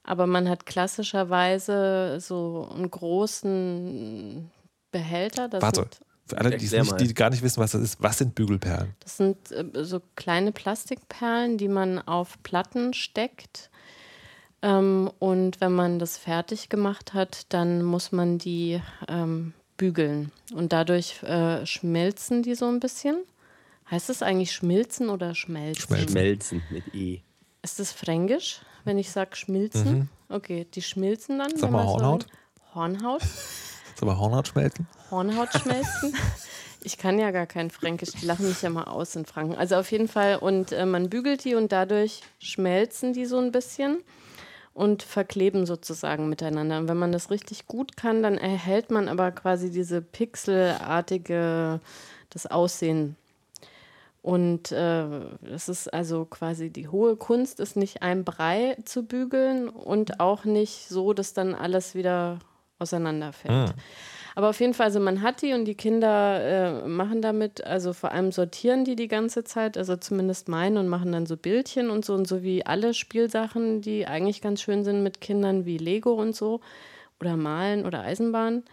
[0.03, 4.51] Aber man hat klassischerweise so einen großen
[4.91, 5.47] Behälter.
[5.47, 5.99] Das Warte, Sind,
[6.29, 8.93] für alle, die, nicht, die gar nicht wissen, was das ist, was sind Bügelperlen?
[8.99, 13.69] das sind äh, so kleine Plastikperlen, die man auf Platten steckt.
[14.61, 20.31] Ähm, und wenn man das fertig gemacht hat, dann muss man die ähm, bügeln.
[20.53, 23.17] Und dadurch äh, schmelzen die so ein bisschen.
[23.89, 25.81] Heißt es eigentlich schmilzen oder schmelzen?
[25.87, 26.09] Schmelzen.
[26.09, 27.21] Schmelzen mit E.
[27.63, 30.09] Ist das fränkisch, wenn ich sage schmilzen?
[30.29, 31.55] Okay, die schmilzen dann.
[31.57, 31.93] Sag mal man so-
[32.75, 33.21] Hornhaut.
[33.99, 34.87] Soll man Hornhaut schmelzen?
[35.11, 36.13] Hornhaut schmelzen?
[36.81, 39.53] Ich kann ja gar kein Fränkisch, die lachen mich ja mal aus in Franken.
[39.55, 43.51] Also auf jeden Fall, und äh, man bügelt die und dadurch schmelzen die so ein
[43.51, 43.97] bisschen.
[44.73, 46.77] und verkleben sozusagen miteinander.
[46.77, 51.81] Und wenn man das richtig gut kann, dann erhält man aber quasi diese pixelartige,
[52.29, 53.17] das Aussehen.
[54.21, 55.05] Und äh,
[55.53, 60.45] es ist also quasi die hohe Kunst, ist nicht ein Brei zu bügeln und auch
[60.45, 62.39] nicht so, dass dann alles wieder
[62.79, 63.69] auseinanderfällt.
[63.69, 63.73] Mhm.
[64.35, 67.91] Aber auf jeden Fall, also man hat die und die Kinder äh, machen damit, also
[67.93, 71.89] vor allem sortieren die die ganze Zeit, also zumindest meine und machen dann so Bildchen
[71.89, 75.77] und so und so wie alle Spielsachen, die eigentlich ganz schön sind mit Kindern wie
[75.77, 76.61] Lego und so
[77.19, 78.63] oder Malen oder Eisenbahn.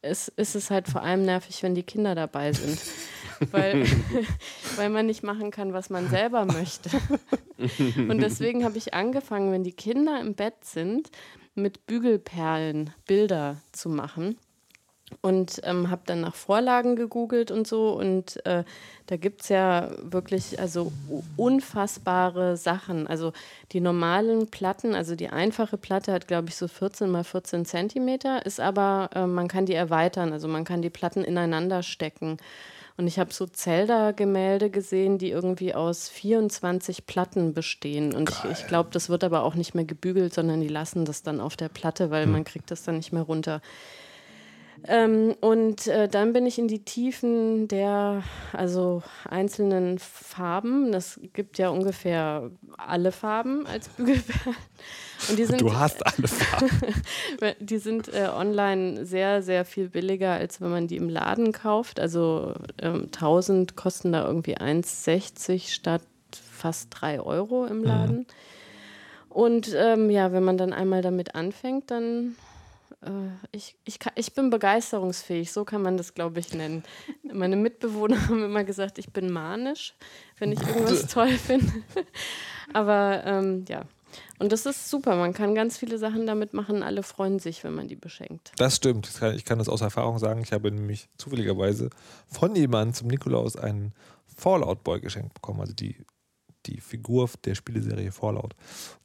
[0.00, 2.78] Es ist es halt vor allem nervig, wenn die Kinder dabei sind.
[3.50, 3.84] weil,
[4.76, 6.90] weil man nicht machen kann, was man selber möchte.
[7.96, 11.10] Und deswegen habe ich angefangen, wenn die Kinder im Bett sind,
[11.54, 14.36] mit Bügelperlen Bilder zu machen
[15.20, 18.64] und ähm, habe dann nach Vorlagen gegoogelt und so und äh,
[19.06, 20.92] da gibt es ja wirklich also
[21.36, 23.06] unfassbare Sachen.
[23.06, 23.32] Also
[23.72, 28.46] die normalen Platten, also die einfache Platte hat glaube ich so 14 mal 14 Zentimeter,
[28.46, 32.38] ist aber, äh, man kann die erweitern, also man kann die Platten ineinander stecken.
[32.96, 38.14] Und ich habe so Zelda-Gemälde gesehen, die irgendwie aus 24 Platten bestehen.
[38.14, 38.52] Und Geil.
[38.52, 41.40] ich, ich glaube, das wird aber auch nicht mehr gebügelt, sondern die lassen das dann
[41.40, 42.32] auf der Platte, weil hm.
[42.32, 43.60] man kriegt das dann nicht mehr runter.
[44.86, 50.92] Ähm, und äh, dann bin ich in die Tiefen der also einzelnen Farben.
[50.92, 54.56] Das gibt ja ungefähr alle Farben als Bügelperlen.
[55.30, 56.70] Und die sind, du hast alle Farben.
[57.60, 61.98] die sind äh, online sehr, sehr viel billiger, als wenn man die im Laden kauft.
[61.98, 68.16] Also ähm, 1000 kosten da irgendwie 1,60 statt fast 3 Euro im Laden.
[68.16, 68.26] Mhm.
[69.30, 72.36] Und ähm, ja, wenn man dann einmal damit anfängt, dann
[73.52, 76.84] ich, ich, kann, ich bin begeisterungsfähig, so kann man das, glaube ich, nennen.
[77.22, 79.94] Meine Mitbewohner haben immer gesagt, ich bin manisch,
[80.38, 81.72] wenn ich irgendwas toll finde.
[82.72, 83.84] Aber ähm, ja.
[84.38, 85.16] Und das ist super.
[85.16, 86.82] Man kann ganz viele Sachen damit machen.
[86.82, 88.52] Alle freuen sich, wenn man die beschenkt.
[88.56, 89.10] Das stimmt.
[89.34, 90.40] Ich kann das aus Erfahrung sagen.
[90.42, 91.90] Ich habe nämlich zufälligerweise
[92.28, 93.92] von jemandem zum Nikolaus einen
[94.36, 95.60] Fallout Boy geschenkt bekommen.
[95.60, 95.96] Also die
[96.66, 98.54] die Figur der Spieleserie Fallout.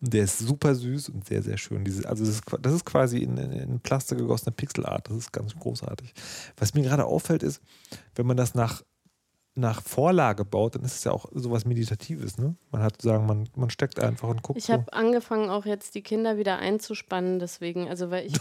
[0.02, 1.84] Und der ist super süß und sehr, sehr schön.
[1.84, 5.10] Diese, also das ist, das ist quasi in, in Plaste gegossene Pixelart.
[5.10, 6.14] Das ist ganz großartig.
[6.58, 7.62] Was mir gerade auffällt, ist,
[8.16, 8.84] wenn man das nach
[9.56, 12.38] nach Vorlage baut, dann ist es ja auch sowas Meditatives.
[12.38, 12.56] Ne?
[12.72, 14.58] Man hat sagen, man, man steckt einfach und guckt.
[14.58, 14.92] Ich habe so.
[14.92, 18.34] angefangen, auch jetzt die Kinder wieder einzuspannen, deswegen, also weil ich.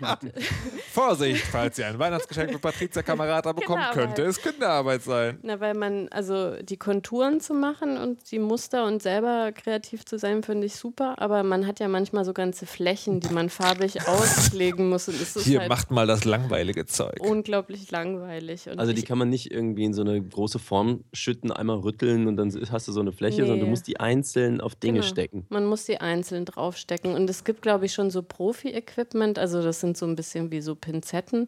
[0.92, 5.38] Vorsicht, falls ihr ein Weihnachtsgeschenk mit Patricia Kamerata bekommt, könnte es Kinderarbeit sein.
[5.42, 10.18] Na, weil man, also die Konturen zu machen und die Muster und selber kreativ zu
[10.18, 14.00] sein, finde ich super, aber man hat ja manchmal so ganze Flächen, die man farbig
[14.08, 15.08] auslegen muss.
[15.08, 17.18] Und es Hier, halt macht mal das langweilige Zeug.
[17.20, 18.68] Unglaublich langweilig.
[18.68, 22.26] Und also die kann man nicht irgendwie in so eine große Form schütten, einmal rütteln
[22.26, 23.46] und dann hast du so eine Fläche, nee.
[23.46, 25.06] sondern du musst die einzeln auf Dinge genau.
[25.06, 25.46] stecken.
[25.48, 27.14] Man muss die einzeln draufstecken.
[27.14, 30.60] Und es gibt, glaube ich, schon so Profi-Equipment, also das sind so ein bisschen wie
[30.60, 31.46] so Pinzetten,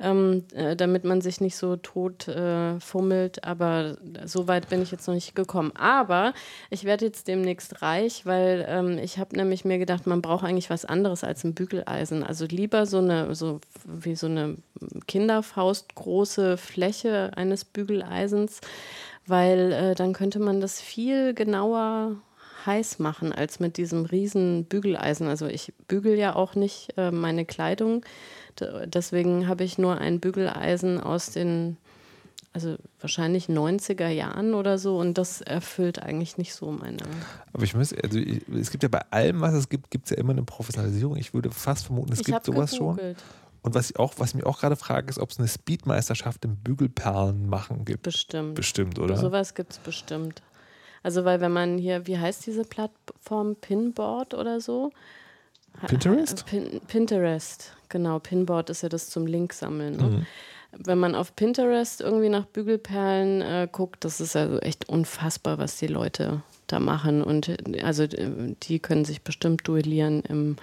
[0.00, 3.44] ähm, äh, damit man sich nicht so tot äh, fummelt.
[3.44, 5.70] Aber so weit bin ich jetzt noch nicht gekommen.
[5.76, 6.34] Aber
[6.70, 10.70] ich werde jetzt demnächst reich, weil ähm, ich habe nämlich mir gedacht, man braucht eigentlich
[10.70, 12.24] was anderes als ein Bügeleisen.
[12.24, 14.56] Also lieber so eine, so wie so eine
[15.06, 18.60] Kinderfaust große Fläche eines Bügeleisens,
[19.26, 22.16] weil äh, dann könnte man das viel genauer
[22.66, 25.28] heiß machen als mit diesem riesen Bügeleisen.
[25.28, 28.04] Also ich bügel ja auch nicht äh, meine Kleidung.
[28.86, 31.78] deswegen habe ich nur ein Bügeleisen aus den,
[32.52, 36.98] also wahrscheinlich 90er Jahren oder so und das erfüllt eigentlich nicht so meine.
[37.52, 40.10] Aber ich muss, also ich, es gibt ja bei allem, was es gibt, gibt es
[40.10, 41.16] ja immer eine Professionalisierung.
[41.16, 43.18] Ich würde fast vermuten, es ich gibt sowas gegoogelt.
[43.18, 43.42] schon.
[43.62, 46.44] Und was ich auch, was ich mich auch gerade frage, ist, ob es eine Speedmeisterschaft
[46.44, 48.02] im Bügelperlen machen gibt.
[48.02, 48.56] Bestimmt.
[48.56, 49.16] Bestimmt, oder?
[49.16, 50.42] Sowas gibt es bestimmt.
[51.02, 53.56] Also, weil wenn man hier, wie heißt diese Plattform?
[53.56, 54.92] Pinboard oder so?
[55.86, 56.46] Pinterest?
[56.46, 58.18] Pin, Pinterest, genau.
[58.18, 59.96] Pinboard ist ja das zum Link sammeln.
[59.96, 60.02] Ne?
[60.02, 60.26] Mhm.
[60.72, 65.76] Wenn man auf Pinterest irgendwie nach Bügelperlen äh, guckt, das ist also echt unfassbar, was
[65.76, 67.22] die Leute da machen.
[67.22, 70.56] Und also die können sich bestimmt duellieren im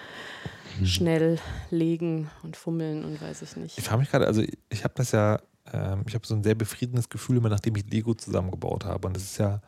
[0.78, 0.86] Mhm.
[0.86, 1.38] schnell
[1.70, 3.76] legen und fummeln und weiß ich nicht.
[3.78, 5.40] Ich frage mich gerade, also ich habe das ja,
[5.72, 9.08] ähm, ich habe so ein sehr befriedendes Gefühl immer, nachdem ich Lego zusammengebaut habe.
[9.08, 9.60] Und das ist ja,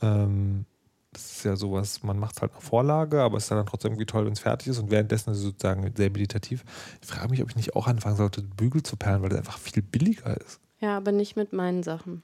[0.00, 0.66] ähm,
[1.12, 3.92] das ist ja sowas, man macht es halt nach Vorlage, aber es ist dann trotzdem
[3.92, 6.64] irgendwie toll, wenn es fertig ist und währenddessen ist es sozusagen sehr meditativ.
[7.00, 9.58] Ich frage mich, ob ich nicht auch anfangen sollte, Bügel zu perlen, weil das einfach
[9.58, 10.60] viel billiger ist.
[10.80, 12.22] Ja, aber nicht mit meinen Sachen.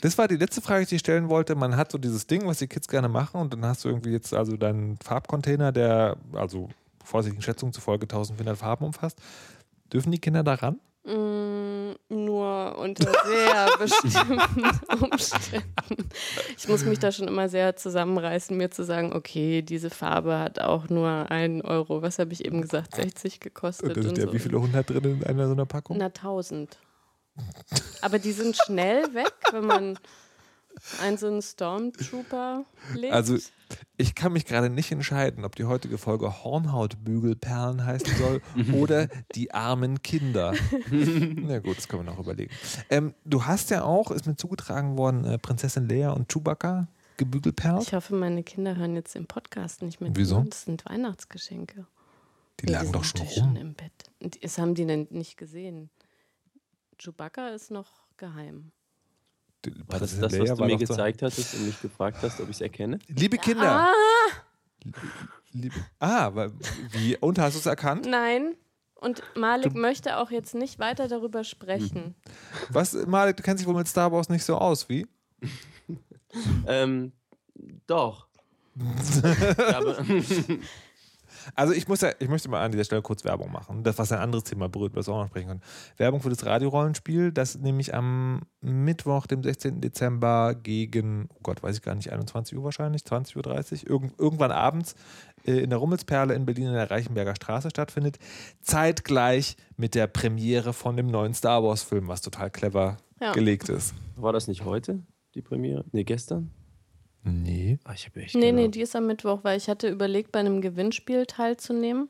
[0.00, 1.54] Das war die letzte Frage, die ich stellen wollte.
[1.54, 4.10] Man hat so dieses Ding, was die Kids gerne machen, und dann hast du irgendwie
[4.10, 6.68] jetzt also deinen Farbcontainer, der also
[7.04, 9.20] vorsichtigen Schätzungen zufolge 1500 Farben umfasst.
[9.92, 10.80] Dürfen die Kinder daran?
[11.02, 16.10] Mm, nur unter sehr bestimmten Umständen.
[16.58, 20.58] Ich muss mich da schon immer sehr zusammenreißen, mir zu sagen, okay, diese Farbe hat
[20.60, 23.96] auch nur einen Euro, was habe ich eben gesagt, 60 gekostet.
[23.96, 24.32] Und und ja so.
[24.34, 25.96] wie viele hundert drin in einer so einer Packung?
[25.98, 26.76] Na, 1000.
[28.02, 29.98] Aber die sind schnell weg, wenn man
[31.00, 33.14] einen so einen Stormtrooper legt.
[33.14, 33.38] Also
[33.96, 38.40] ich kann mich gerade nicht entscheiden, ob die heutige Folge Hornhautbügelperlen heißen soll
[38.72, 40.54] oder die armen Kinder.
[40.90, 42.52] Na gut, das können wir noch überlegen.
[42.90, 47.82] Ähm, du hast ja auch, ist mir zugetragen worden, äh, Prinzessin Leia und Chewbacca gebügelperlt.
[47.82, 50.16] ich hoffe, meine Kinder hören jetzt den Podcast nicht mit.
[50.16, 50.42] Wieso?
[50.48, 51.86] Das sind Weihnachtsgeschenke.
[52.60, 53.56] Die Nee, lagen sind doch schon rum.
[53.56, 53.92] im Bett.
[54.20, 55.90] Und das haben die denn nicht gesehen.
[56.98, 58.72] Chewbacca ist noch geheim.
[59.86, 62.56] War das das, Leia was du mir gezeigt hattest und mich gefragt hast, ob ich
[62.56, 62.98] es erkenne?
[63.08, 63.92] Liebe Kinder.
[65.52, 66.48] Liebe, ah,
[66.92, 67.16] wie?
[67.18, 68.06] Und hast du es erkannt?
[68.06, 68.54] Nein.
[68.94, 72.14] Und Malik möchte auch jetzt nicht weiter darüber sprechen.
[72.68, 75.06] Was, Malik, du kennst dich wohl mit Star Wars nicht so aus, wie?
[76.64, 77.10] Ähm,
[77.88, 78.28] doch.
[81.54, 83.82] Also ich muss ja, ich möchte mal an dieser Stelle kurz Werbung machen.
[83.82, 85.62] Das, was ein anderes Thema berührt, was wir auch noch sprechen können.
[85.96, 89.80] Werbung für das Radiorollenspiel, das nämlich am Mittwoch, dem 16.
[89.80, 94.50] Dezember gegen, oh Gott, weiß ich gar nicht, 21 Uhr wahrscheinlich, 20.30 Uhr, irgend, irgendwann
[94.52, 94.94] abends
[95.44, 98.18] äh, in der Rummelsperle in Berlin in der Reichenberger Straße stattfindet.
[98.62, 103.32] Zeitgleich mit der Premiere von dem neuen Star Wars Film, was total clever Ja.
[103.32, 103.94] gelegt ist.
[104.16, 105.02] war das nicht heute,
[105.34, 105.84] die Premiere?
[105.92, 106.50] Nee, gestern?
[107.22, 107.78] Nee.
[107.84, 110.32] Ah, ich habe echt Nee, keine nee, die ist am Mittwoch, weil ich hatte überlegt,
[110.32, 112.08] bei einem Gewinnspiel teilzunehmen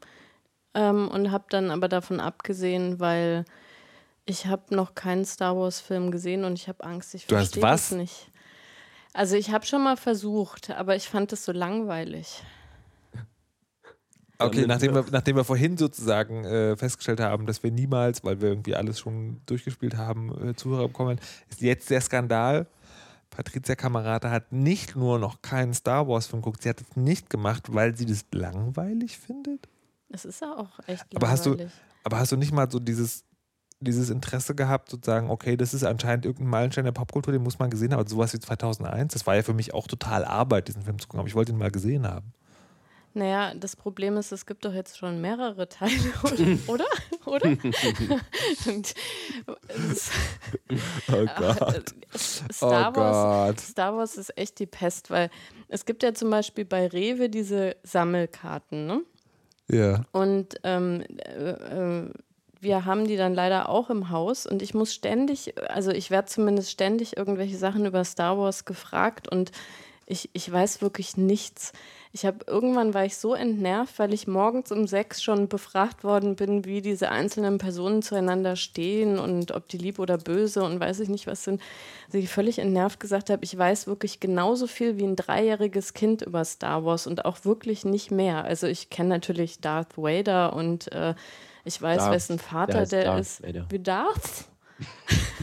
[0.74, 3.44] ähm, und habe dann aber davon abgesehen, weil
[4.24, 7.90] ich habe noch keinen Star Wars-Film gesehen und ich habe Angst, ich verstehe was?
[7.90, 8.30] es nicht.
[9.12, 12.42] Also ich habe schon mal versucht, aber ich fand es so langweilig.
[14.38, 18.48] Okay, nachdem wir, nachdem wir vorhin sozusagen äh, festgestellt haben, dass wir niemals, weil wir
[18.48, 21.20] irgendwie alles schon durchgespielt haben, äh, Zuhörer bekommen,
[21.50, 22.66] ist jetzt der Skandal.
[23.30, 27.72] Patricia Kamerata hat nicht nur noch keinen Star Wars-Film geguckt, sie hat es nicht gemacht,
[27.72, 29.68] weil sie das langweilig findet.
[30.08, 31.72] Es ist ja auch echt Aber hast du- langweilig.
[32.02, 33.24] Aber hast du nicht mal so dieses,
[33.78, 37.70] dieses Interesse gehabt, sozusagen, okay, das ist anscheinend irgendein Meilenstein der Popkultur, den muss man
[37.70, 38.00] gesehen haben.
[38.00, 41.06] Also sowas wie 2001, das war ja für mich auch total Arbeit, diesen Film zu
[41.08, 42.32] gucken, aber ich wollte ihn mal gesehen haben.
[43.12, 45.92] Naja, das Problem ist, es gibt doch jetzt schon mehrere Teile,
[46.68, 46.86] oder?
[47.26, 47.46] Oder?
[48.66, 48.94] Und
[49.68, 50.10] es-
[51.12, 51.26] Oh
[52.52, 53.60] Star, oh Wars, Gott.
[53.60, 55.30] Star Wars ist echt die Pest, weil
[55.68, 59.02] es gibt ja zum Beispiel bei Rewe diese Sammelkarten, ne?
[59.68, 60.04] Ja.
[60.12, 62.10] Und ähm, äh, äh,
[62.60, 66.26] wir haben die dann leider auch im Haus und ich muss ständig, also ich werde
[66.28, 69.50] zumindest ständig irgendwelche Sachen über Star Wars gefragt und
[70.10, 71.72] ich, ich weiß wirklich nichts.
[72.12, 76.34] Ich habe irgendwann war ich so entnervt, weil ich morgens um sechs schon befragt worden
[76.34, 80.98] bin, wie diese einzelnen Personen zueinander stehen und ob die lieb oder böse und weiß
[81.00, 81.62] ich nicht was sind.
[82.06, 86.22] Also ich völlig entnervt gesagt habe, ich weiß wirklich genauso viel wie ein dreijähriges Kind
[86.22, 88.42] über Star Wars und auch wirklich nicht mehr.
[88.44, 91.14] Also ich kenne natürlich Darth Vader und äh,
[91.64, 92.12] ich weiß, Darth.
[92.12, 93.46] wessen Vater Der der, ist.
[93.46, 93.66] Vader.
[93.68, 94.46] Wie Darth?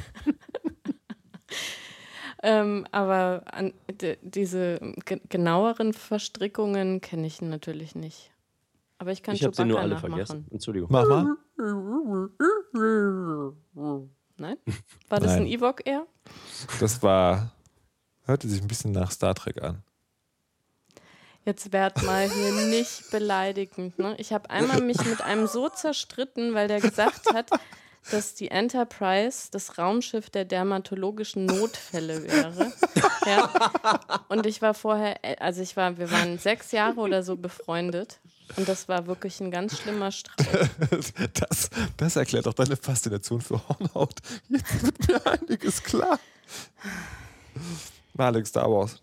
[2.48, 3.74] ähm, aber an,
[4.22, 8.32] diese ge genaueren Verstrickungen kenne ich natürlich nicht.
[9.00, 10.26] Aber ich kann Ich habe sie nur Chewbacca alle nachmachen.
[10.26, 10.48] vergessen.
[10.50, 10.90] Entschuldigung.
[10.90, 11.36] Mach mal.
[14.38, 14.58] Nein?
[15.10, 15.42] War das Nein.
[15.42, 16.06] ein Ewok eher?
[16.80, 17.52] Das war,
[18.26, 19.84] hörte sich ein bisschen nach Star Trek an.
[21.44, 24.00] Jetzt werd mal hier nicht beleidigend.
[24.00, 24.16] Ne?
[24.20, 27.50] Ich habe einmal mich mit einem so zerstritten, weil der gesagt hat,
[28.12, 32.72] dass die Enterprise das Raumschiff der dermatologischen Notfälle wäre.
[33.26, 33.50] Ja.
[34.30, 38.20] Und ich war vorher, also ich war, wir waren sechs Jahre oder so befreundet.
[38.56, 40.70] Und das war wirklich ein ganz schlimmer Streit.
[41.34, 44.20] Das, das erklärt auch deine Faszination für Hornhaut.
[44.50, 46.20] Jetzt wird mir einiges klar.
[48.14, 49.02] Malik, Star Wars.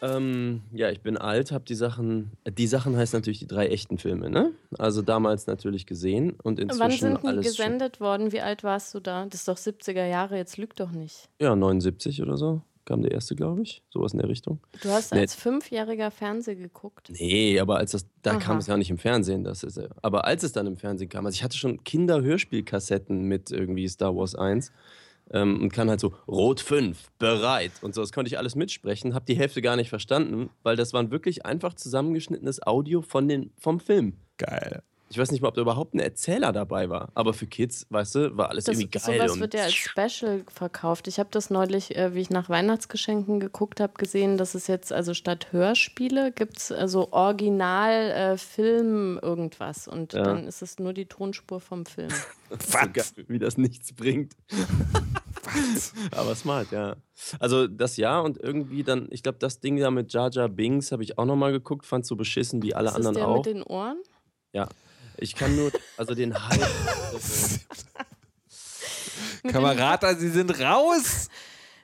[0.00, 2.30] Ähm, ja, ich bin alt, habe die Sachen.
[2.48, 4.52] Die Sachen heißt natürlich die drei echten Filme, ne?
[4.78, 7.46] Also damals natürlich gesehen und inzwischen Wann sind die alles.
[7.46, 8.30] gesendet worden?
[8.32, 9.24] Wie alt warst du da?
[9.26, 11.28] Das ist doch 70er Jahre, jetzt lüg doch nicht.
[11.40, 13.82] Ja, 79 oder so kam der erste, glaube ich.
[13.90, 14.60] Sowas in der Richtung.
[14.82, 15.20] Du hast Nee.
[15.20, 17.10] als Fünfjähriger Fernsehen geguckt.
[17.10, 18.38] Nee, aber als das, da Aha.
[18.38, 19.44] kam es ja nicht im Fernsehen.
[19.44, 23.50] Das ist, aber als es dann im Fernsehen kam, also ich hatte schon Kinderhörspielkassetten mit
[23.50, 24.72] irgendwie Star Wars 1
[25.32, 28.00] ähm, und kann halt so Rot 5, bereit und so.
[28.00, 31.44] Das konnte ich alles mitsprechen, habe die Hälfte gar nicht verstanden, weil das waren wirklich
[31.46, 34.14] einfach zusammengeschnittenes Audio von den, vom Film.
[34.36, 34.82] Geil.
[35.10, 37.08] Ich weiß nicht mal, ob da überhaupt ein Erzähler dabei war.
[37.14, 39.16] Aber für Kids, weißt du, war alles Das, irgendwie geil.
[39.18, 41.08] sowas und wird ja als Special verkauft.
[41.08, 44.92] Ich habe das neulich, äh, wie ich nach Weihnachtsgeschenken geguckt habe, gesehen, dass es jetzt
[44.92, 50.24] also statt Hörspiele gibt es also Original äh, Film irgendwas und Ja.
[50.24, 52.10] dann ist es nur die Tonspur vom Film.
[52.92, 54.34] geil, wie das nichts bringt.
[56.12, 56.96] Aber smart, ja.
[57.38, 60.92] Also das ja und irgendwie dann, ich glaube, das Ding da mit Jar Jar Bings
[60.92, 63.36] habe ich auch nochmal geguckt, fand so beschissen wie alle ist das anderen der auch.
[63.38, 63.98] mit den Ohren?
[64.52, 64.68] Ja.
[65.16, 66.60] Ich kann nur, also den Hype.
[69.48, 71.28] Kamerata, Sie sind raus!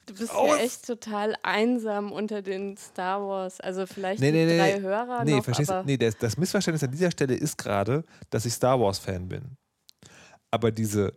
[0.06, 0.50] Du bist Aus!
[0.50, 3.58] ja echt total einsam unter den Star Wars.
[3.60, 4.82] Also vielleicht Nee, nee, nee, drei nee.
[4.82, 5.74] Hörer Nee, noch, verstehst du?
[5.76, 9.56] aber Nee, das, das Missverständnis an dieser Stelle ist gerade, dass ich Star Wars-Fan bin.
[10.50, 11.14] Aber diese,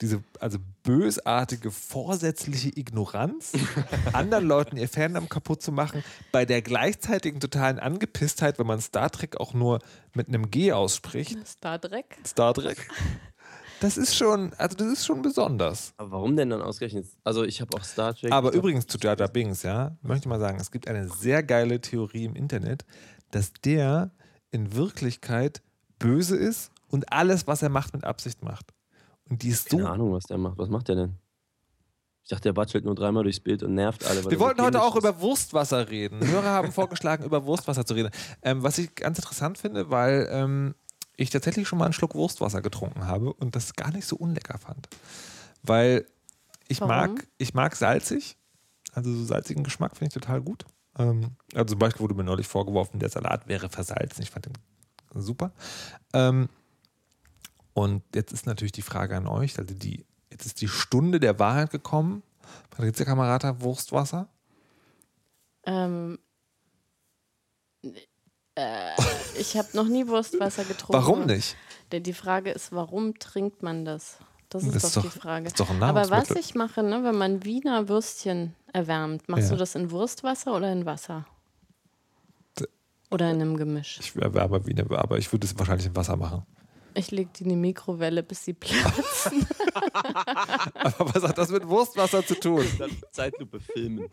[0.00, 3.52] diese also bösartige, vorsätzliche Ignoranz,
[4.12, 9.10] anderen Leuten ihr Fandom kaputt zu machen, bei der gleichzeitigen totalen Angepisstheit, wenn man Star
[9.10, 9.80] Trek auch nur
[10.14, 12.18] mit einem G ausspricht, Star Trek.
[12.26, 12.88] Star Trek,
[13.80, 15.94] das ist schon, also das ist schon besonders.
[15.96, 17.06] Aber warum denn dann ausgerechnet?
[17.24, 18.32] Also ich habe auch Star Trek.
[18.32, 21.42] Aber übrigens zu Jar Jar Binks, ja, möchte ich mal sagen, es gibt eine sehr
[21.42, 22.84] geile Theorie im Internet,
[23.30, 24.12] dass der
[24.50, 25.62] in Wirklichkeit
[25.98, 28.72] böse ist und alles, was er macht, mit Absicht macht.
[29.30, 29.78] Und die ist so.
[29.78, 30.58] Keine Ahnung, was der macht.
[30.58, 31.14] Was macht der denn?
[32.22, 34.24] Ich dachte, der watschelt nur dreimal durchs Bild und nervt alle.
[34.24, 35.02] weil Wir wollten heute auch ist.
[35.02, 36.24] über Wurstwasser reden.
[36.26, 38.10] Hörer haben vorgeschlagen, über Wurstwasser zu reden.
[38.42, 40.74] Ähm, was ich ganz interessant finde, weil ähm,
[41.16, 44.58] ich tatsächlich schon mal einen Schluck Wurstwasser getrunken habe und das gar nicht so unlecker
[44.58, 44.88] fand.
[45.62, 46.06] Weil
[46.68, 46.94] ich Warum?
[47.14, 48.36] mag, ich mag salzig.
[48.92, 50.64] Also so salzigen Geschmack finde ich total gut.
[50.98, 54.22] Ähm, also zum Beispiel wurde mir neulich vorgeworfen, der Salat wäre versalzen.
[54.22, 54.52] Ich fand den
[55.14, 55.52] super.
[56.12, 56.48] Ähm,
[57.74, 61.38] und jetzt ist natürlich die Frage an euch, also die, jetzt ist die Stunde der
[61.38, 62.22] Wahrheit gekommen.
[62.70, 64.28] Patrizia Kamerata, Wurstwasser.
[65.64, 66.18] Ähm,
[68.54, 68.90] äh,
[69.38, 70.92] ich habe noch nie Wurstwasser getrunken.
[70.94, 71.56] Warum nicht?
[71.92, 74.18] Denn die Frage ist, warum trinkt man das?
[74.48, 75.46] Das ist, Das ist doch, doch- die Frage.
[75.46, 79.50] ist doch ein Aber was ich mache, ne, wenn man Wiener Würstchen erwärmt, machst Ja.
[79.50, 81.26] du das in Wurstwasser oder in Wasser?
[83.12, 83.98] Oder in einem Gemisch?
[84.00, 86.46] Ich wäre aber wie eine, aber ich würde es wahrscheinlich im Wasser machen.
[86.94, 89.46] Ich lege die in die Mikrowelle, bis sie platzen.
[90.74, 92.66] Aber was hat das mit Wurstwasser zu tun?
[92.78, 94.08] Dann Zeitlupe filmen.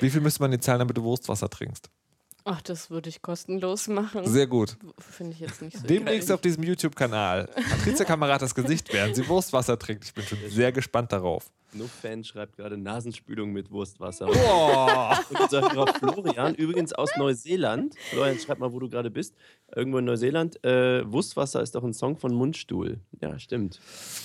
[0.00, 1.90] Wie viel müsste man dir zahlen, damit du Wurstwasser trinkst?
[2.44, 4.26] Ach, das würde ich kostenlos machen.
[4.26, 4.78] Sehr gut.
[4.98, 6.34] Finde ich jetzt nicht so Demnächst geil.
[6.36, 7.46] auf diesem YouTube-Kanal.
[7.68, 10.04] Patrizia Kamerad das Gesicht, während sie Wurstwasser trinkt.
[10.04, 11.50] Ich bin schon sehr gespannt darauf.
[11.74, 14.26] No Fan schreibt gerade Nasenspülung mit Wurstwasser.
[14.26, 15.18] Boah.
[15.30, 17.94] Und unser Hörer Florian, übrigens aus Neuseeland.
[18.10, 19.34] Florian, schreib mal, wo du gerade bist.
[19.74, 20.62] Irgendwo in Neuseeland.
[20.64, 23.00] Äh, Wurstwasser ist doch ein Song von Mundstuhl.
[23.20, 23.80] Ja, stimmt.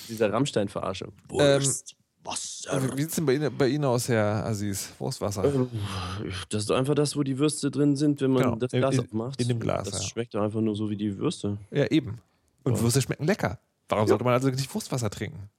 [0.07, 1.11] Dieser Rammstein-Verarschung.
[1.27, 2.95] Wurstwasser.
[2.95, 4.93] Wie sieht es denn bei Ihnen, bei Ihnen aus, Herr Aziz?
[4.97, 5.43] Wurstwasser.
[6.49, 8.95] Das ist doch einfach das, wo die Würste drin sind, wenn man Genau, das Glas
[8.95, 9.41] in- aufmacht.
[9.41, 10.07] in dem Glas, Das ja.
[10.09, 11.57] schmeckt doch einfach nur so wie die Würste.
[11.71, 12.19] Ja, eben.
[12.63, 13.59] Und Würste schmecken lecker.
[13.89, 15.49] Warum sollte man also nicht Wurstwasser trinken?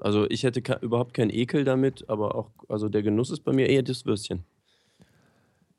[0.00, 3.52] Also ich hätte ke- überhaupt keinen Ekel damit, aber auch, also der Genuss ist bei
[3.52, 4.44] mir eher das Würstchen.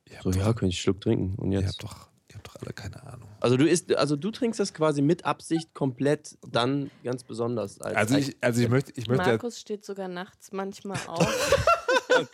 [0.09, 1.35] Ihr So, doch, ja, könnte ich einen Schluck trinken.
[1.37, 1.81] Und ihr, jetzt.
[1.81, 3.27] habt doch, ihr habt doch alle keine Ahnung.
[3.39, 7.79] Also du isst, also du trinkst das quasi mit Absicht komplett dann ganz besonders.
[7.81, 11.67] Als Also ich, also ich möchte, ich möchte Markus steht sogar nachts manchmal auf.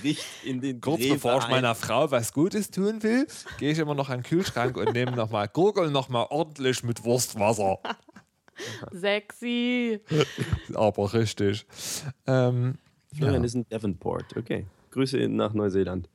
[0.00, 1.50] bricht in den Kurz Gräber bevor ich ein.
[1.50, 3.26] meiner Frau was Gutes tun will,
[3.58, 7.78] gehe ich immer noch an den Kühlschrank und nehme nochmal, gurgel nochmal ordentlich mit Wurstwasser.
[8.92, 10.00] Sexy.
[10.74, 11.66] Aber richtig.
[12.26, 12.78] Ähm,
[13.14, 13.46] Florian ja.
[13.46, 14.36] ist in Devonport.
[14.36, 14.66] Okay.
[14.90, 16.08] Grüße nach Neuseeland.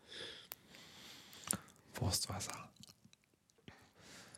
[1.95, 2.51] Wurstwasser.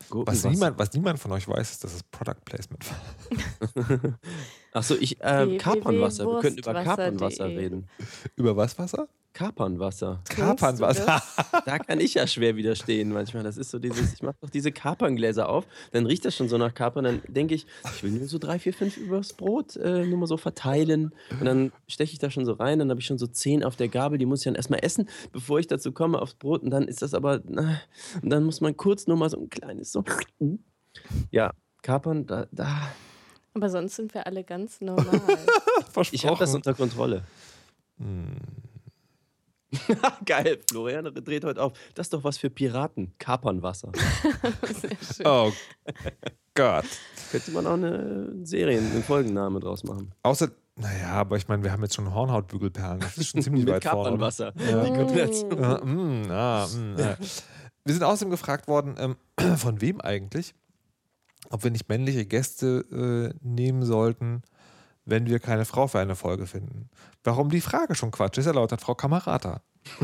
[0.09, 2.99] Was niemand, was niemand von euch weiß, ist, dass es Product Placement war.
[4.75, 5.57] Achso, ich, äh.
[5.57, 6.25] Kapernwasser.
[6.25, 6.73] Wir könnten über.
[6.73, 7.87] Kapernwasser reden.
[8.35, 9.07] Über was Wasser?
[9.31, 10.21] Kapernwasser.
[10.27, 11.21] Kapernwasser.
[11.65, 13.43] Da kann ich ja schwer widerstehen manchmal.
[13.43, 16.57] Das ist so dieses, ich mache doch diese Kaperngläser auf, dann riecht das schon so
[16.57, 20.05] nach Kapern, dann denke ich, ich will nur so drei, vier, fünf übers Brot äh,
[20.05, 21.13] nur mal so verteilen.
[21.39, 23.75] Und dann steche ich da schon so rein, dann habe ich schon so zehn auf
[23.75, 26.63] der Gabel, die muss ich dann erstmal essen, bevor ich dazu komme aufs Brot.
[26.63, 27.81] Und dann ist das aber, na,
[28.21, 30.03] und dann muss man kurz nur mal so ein kleines so.
[31.31, 32.89] Ja, Kapern, da, da.
[33.55, 35.09] Aber sonst sind wir alle ganz normal.
[36.11, 37.23] Ich habe das unter Kontrolle.
[40.25, 41.71] Geil, Florian dreht heute auf.
[41.93, 43.13] Das ist doch was für Piraten.
[43.17, 43.93] Kapernwasser.
[45.23, 45.53] Oh
[46.53, 46.85] Gott.
[47.31, 50.11] Könnte man auch eine Serie, einen Folgenname draus machen.
[50.23, 52.99] Außer, naja, aber ich meine, wir haben jetzt schon Hornhautbügelperlen.
[52.99, 54.03] Das ist schon ziemlich Mit weit vorne.
[54.03, 54.51] Kapernwasser.
[54.51, 56.25] Die Kombination.
[56.27, 57.15] Ja, ah, mm, äh.
[57.85, 59.15] Wir sind außerdem gefragt worden, ähm,
[59.57, 60.53] von wem eigentlich,
[61.49, 64.43] ob wir nicht männliche Gäste äh, nehmen sollten,
[65.05, 66.89] wenn wir keine Frau für eine Folge finden.
[67.23, 69.61] Warum die Frage schon Quatsch ist, erläutert Frau Kamerata.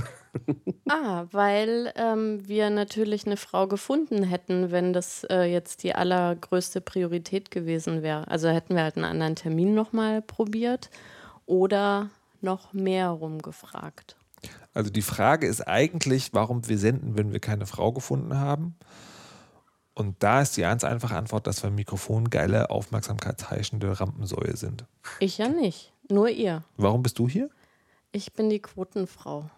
[0.88, 6.82] Ah, weil ähm, wir natürlich eine Frau gefunden hätten, wenn das äh, jetzt die allergrößte
[6.82, 8.28] Priorität gewesen wäre.
[8.30, 10.90] Also hätten wir halt einen anderen Termin nochmal probiert
[11.46, 12.10] oder
[12.42, 14.16] noch mehr rumgefragt.
[14.74, 18.76] Also die Frage ist eigentlich, warum wir senden, wenn wir keine Frau gefunden haben.
[19.94, 24.86] Und da ist die ganz einfache Antwort, dass wir Mikrofon geile, aufmerksamkeitsheischende Rampensäue sind.
[25.20, 26.64] Ich ja nicht, nur ihr.
[26.78, 27.50] Warum bist du hier?
[28.14, 29.50] Ich bin die Quotenfrau.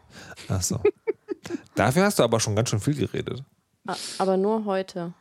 [0.48, 0.80] Ach so.
[1.76, 3.44] Dafür hast du aber schon ganz schön viel geredet.
[4.18, 5.14] Aber nur heute.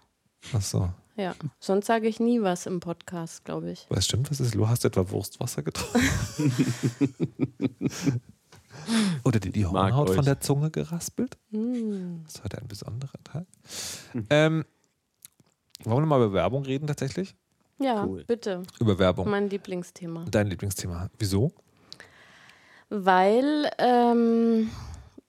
[0.55, 0.91] Ach so.
[1.17, 1.35] Ja.
[1.61, 3.87] Sonst sage ich nie was im Podcast, glaube ich.
[3.91, 4.55] Was stimmt, was ist?
[4.55, 6.03] Du hast etwa Wurstwasser getrunken?
[9.25, 11.37] Oder dir die Hornhaut von der Zunge geraspelt?
[11.51, 12.23] Hm.
[12.25, 13.47] Das ist heute ein besonderer Teil.
[14.31, 14.65] Ähm,
[15.85, 17.35] wollen wir mal über Werbung reden tatsächlich?
[17.79, 18.25] Ja, Cool.
[18.25, 18.63] bitte.
[18.81, 19.29] Über Werbung.
[19.29, 20.25] Mein Lieblingsthema.
[20.31, 21.09] Dein Lieblingsthema.
[21.19, 21.53] Wieso?
[22.89, 24.71] Weil ähm,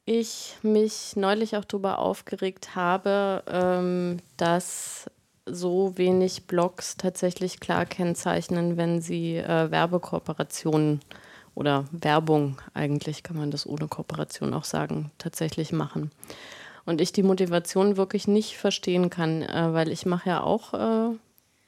[0.05, 5.09] ich mich neulich auch darüber aufgeregt habe, ähm, dass
[5.45, 10.99] so wenig Blogs tatsächlich klar kennzeichnen, wenn sie äh, Werbekooperationen
[11.55, 16.11] oder Werbung, eigentlich kann man das ohne Kooperation auch sagen, tatsächlich machen.
[16.85, 21.15] Und ich die Motivation wirklich nicht verstehen kann, äh, weil ich mache ja auch äh,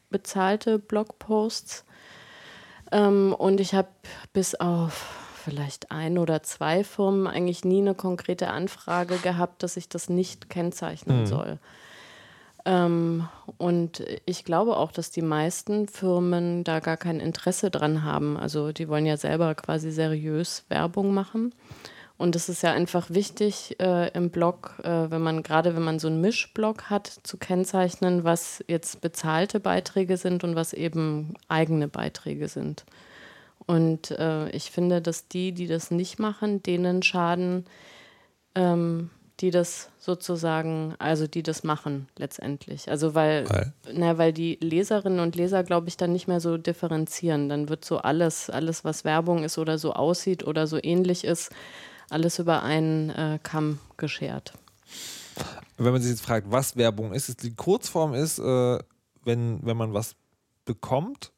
[0.10, 1.86] bezahlte Blogposts
[2.92, 3.90] ähm, und ich habe
[4.34, 9.90] bis auf vielleicht ein oder zwei Firmen eigentlich nie eine konkrete Anfrage gehabt, dass ich
[9.90, 11.60] das nicht kennzeichnen soll.
[12.66, 18.38] Ähm, und ich glaube auch, dass die meisten Firmen da gar kein Interesse dran haben.
[18.38, 21.54] Also die wollen ja selber quasi seriös Werbung machen.
[22.18, 26.00] Und es ist ja einfach wichtig äh, im Blog, äh, wenn man gerade wenn man
[26.00, 31.90] so einen Mischblog hat, zu kennzeichnen, was jetzt bezahlte Beiträge sind und was eben eigene
[31.90, 32.86] Beiträge sind.
[33.66, 37.66] Und äh, ich finde, dass die, die das nicht machen, denen schaden,
[38.54, 39.10] ähm,
[39.42, 42.90] die das sozusagen, also die das machen letztendlich.
[42.90, 43.74] Also weil, Weil?
[43.92, 47.50] Na, weil die Leserinnen und Leser, glaube ich, dann nicht mehr so differenzieren.
[47.50, 51.52] Dann wird so alles, alles, was Werbung ist oder so aussieht oder so ähnlich ist,
[52.10, 54.54] alles über einen äh, Kamm geschert.
[55.78, 58.80] Wenn man sich jetzt fragt, was Werbung ist, die Kurzform ist, äh,
[59.24, 60.16] wenn, wenn man was
[60.64, 61.32] bekommt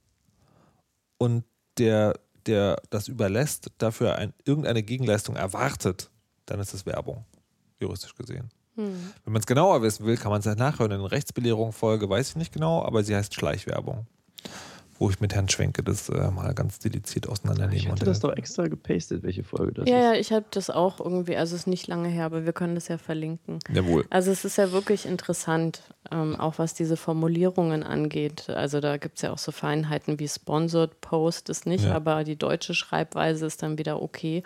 [1.17, 1.43] und
[1.77, 2.13] der,
[2.45, 6.09] der das überlässt, dafür ein, irgendeine Gegenleistung erwartet,
[6.45, 7.25] dann ist es Werbung,
[7.79, 8.49] juristisch gesehen.
[8.75, 9.11] Hm.
[9.23, 10.91] Wenn man es genauer wissen will, kann man es halt nachhören.
[10.91, 14.05] In der Rechtsbelehrung-Folge weiß ich nicht genau, aber sie heißt Schleichwerbung.
[14.99, 17.75] Wo ich mit Herrn Schwenke das äh, mal ganz dediziert auseinandernehme.
[17.77, 20.03] Ich und hatte das doch extra gepastet, welche Folge das Ja, ist.
[20.05, 22.75] ja, ich habe das auch irgendwie, also es ist nicht lange her, aber wir können
[22.75, 23.59] das ja verlinken.
[23.71, 24.05] Jawohl.
[24.09, 25.81] Also es ist ja wirklich interessant,
[26.11, 28.49] ähm, auch was diese Formulierungen angeht.
[28.49, 31.93] Also da gibt es ja auch so Feinheiten wie Sponsored Post ist nicht, Ja.
[31.95, 34.41] aber die deutsche Schreibweise ist dann wieder okay.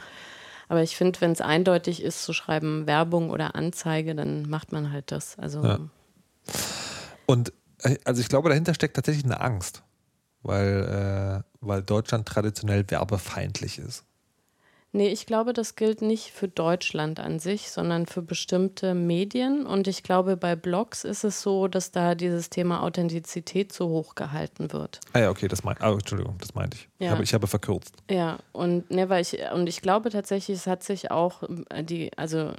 [0.67, 4.91] Aber ich finde, wenn es eindeutig ist zu schreiben Werbung oder Anzeige, dann macht man
[4.91, 5.37] halt das.
[5.37, 5.79] Also Ja.
[7.25, 9.83] Und äh, also ich glaube, dahinter steckt tatsächlich eine Angst,
[10.43, 14.05] weil, äh, weil Deutschland traditionell werbefeindlich ist.
[14.93, 19.65] Nee, ich glaube, das gilt nicht für Deutschland an sich, sondern für bestimmte Medien.
[19.65, 24.15] Und ich glaube, bei Blogs ist es so, dass da dieses Thema Authentizität so hoch
[24.15, 24.99] gehalten wird.
[25.13, 26.89] Ah ja, okay, das meinte oh, Entschuldigung, das meinte ich.
[26.99, 27.11] Ich, Ja.
[27.11, 27.95] habe, ich habe verkürzt.
[28.09, 32.11] Ja, und ne, weil ich, und ich glaube tatsächlich, es hat sich auch äh, die,
[32.17, 32.51] also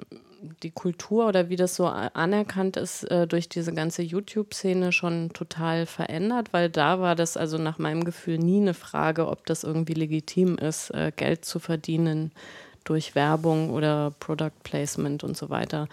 [0.62, 5.86] die Kultur oder wie das so anerkannt ist, äh, durch diese ganze YouTube-Szene schon total
[5.86, 9.94] verändert, weil da war das also nach meinem Gefühl nie eine Frage, ob das irgendwie
[9.94, 12.32] legitim ist, äh, Geld zu verdienen
[12.84, 15.88] durch Werbung oder Product Placement und so weiter.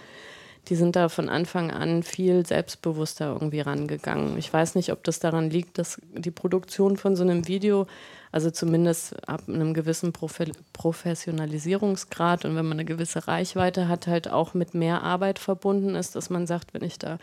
[0.67, 4.37] Die sind da von Anfang an viel selbstbewusster irgendwie rangegangen.
[4.37, 7.87] Ich weiß nicht, ob das daran liegt, dass die Produktion von so einem Video,
[8.31, 14.29] also zumindest ab einem gewissen Profi Professionalisierungsgrad und wenn man eine gewisse Reichweite hat, halt
[14.29, 17.17] auch mit mehr Arbeit verbunden ist, dass man sagt, wenn ich da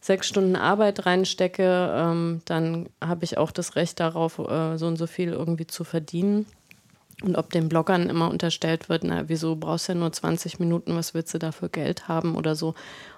[0.00, 4.96] sechs Stunden Arbeit reinstecke, ähm, dann habe ich auch das Recht darauf, äh, so und
[4.96, 6.46] so viel irgendwie zu verdienen.
[7.24, 10.94] Und ob den Bloggern immer unterstellt wird, na, wieso brauchst du ja nur 20 Minuten,
[10.94, 12.74] was willst du da für Geld haben oder so.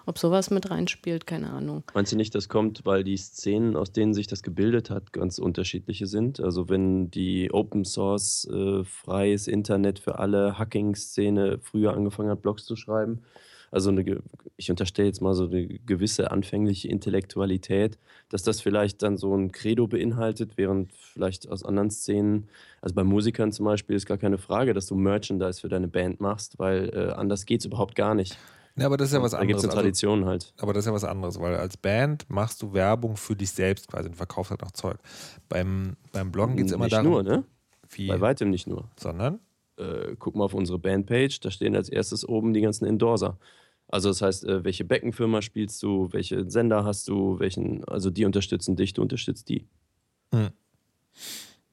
[0.07, 1.85] Ob sowas mit reinspielt, keine Ahnung.
[1.93, 5.39] Meinst du nicht, das kommt, weil die Szenen, aus denen sich das gebildet hat, ganz
[5.39, 6.41] unterschiedliche sind?
[6.41, 12.65] Also wenn die Open Source, äh, freies Internet für alle Hacking-Szene früher angefangen hat, Blogs
[12.65, 13.21] zu schreiben,
[13.71, 14.23] also eine,
[14.57, 17.99] ich unterstelle jetzt mal so eine gewisse anfängliche Intellektualität,
[18.29, 22.49] dass das vielleicht dann so ein Credo beinhaltet, während vielleicht aus anderen Szenen,
[22.81, 26.21] also bei Musikern zum Beispiel ist gar keine Frage, dass du Merchandise für deine Band
[26.21, 28.37] machst, weil äh, anders geht es überhaupt gar nicht.
[28.77, 29.65] Ja, aber das ist ja was Da gibt anderes.
[29.65, 30.55] es eine Also, Tradition halt.
[30.59, 33.89] aber das ist ja was anderes, weil als Band machst du Werbung für dich selbst
[33.89, 34.97] quasi und verkaufst halt noch Zeug.
[35.49, 37.45] Beim, beim Bloggen geht es immer nicht darum, nur, ne?
[37.91, 38.89] wie, Bei weitem nicht nur.
[38.99, 39.41] sondern
[39.81, 43.39] äh, guck mal auf unsere Bandpage, da stehen als erstes oben die ganzen Endorser.
[43.89, 48.25] Also das heißt, äh, welche Beckenfirma spielst du, welche Sender hast du, welchen, also die
[48.25, 49.67] unterstützen dich, du unterstützt die.
[50.33, 50.51] Hm.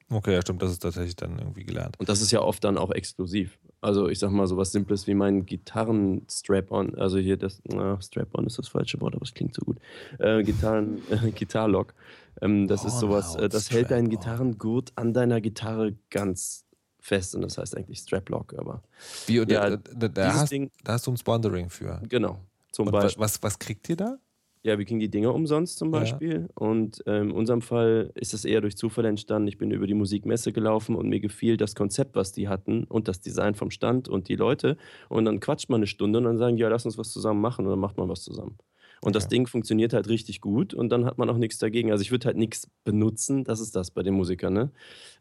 [0.09, 1.99] Okay, ja, stimmt, das ist tatsächlich dann irgendwie gelernt.
[1.99, 3.59] Und das ist ja oft dann auch exklusiv.
[3.81, 8.47] Also ich sag mal so was Simples wie mein Gitarren-Strap-on, also hier das, na, Strap-on
[8.47, 9.77] ist das falsche Wort, aber es klingt so gut.
[10.17, 11.93] Äh, Gitarren, äh, Gitarlock.
[12.41, 16.66] Ähm, das ist sowas, äh, das hält deinen Gitarrengurt an deiner Gitarre ganz
[17.07, 18.83] fest und das heißt eigentlich Straplock, aber.
[19.25, 22.01] Wie, und Ja, da, da, hast, Ding- da hast du ein Sponsoring für.
[22.09, 22.39] Genau.
[22.71, 23.21] Zum Und was, Beispiel.
[23.23, 24.17] was, was kriegt ihr da?
[24.63, 25.99] Ja, wir kriegen die Dinger umsonst zum Ja.
[25.99, 26.49] Beispiel.
[26.55, 29.47] Und ähm, in unserem Fall ist es eher durch Zufall entstanden.
[29.47, 33.07] Ich bin über die Musikmesse gelaufen und mir gefiel das Konzept, was die hatten und
[33.07, 34.75] das Design vom Stand und die Leute.
[35.07, 37.65] Und dann quatscht man eine Stunde und dann sagen, ja, lass uns was zusammen machen.
[37.65, 38.57] Und dann macht man was zusammen.
[39.01, 39.27] Und das.
[39.27, 41.91] Ding funktioniert halt richtig gut und dann hat man auch nichts dagegen.
[41.91, 44.53] Also ich würde halt nichts benutzen, das ist das bei den Musikern.
[44.53, 44.71] Ne?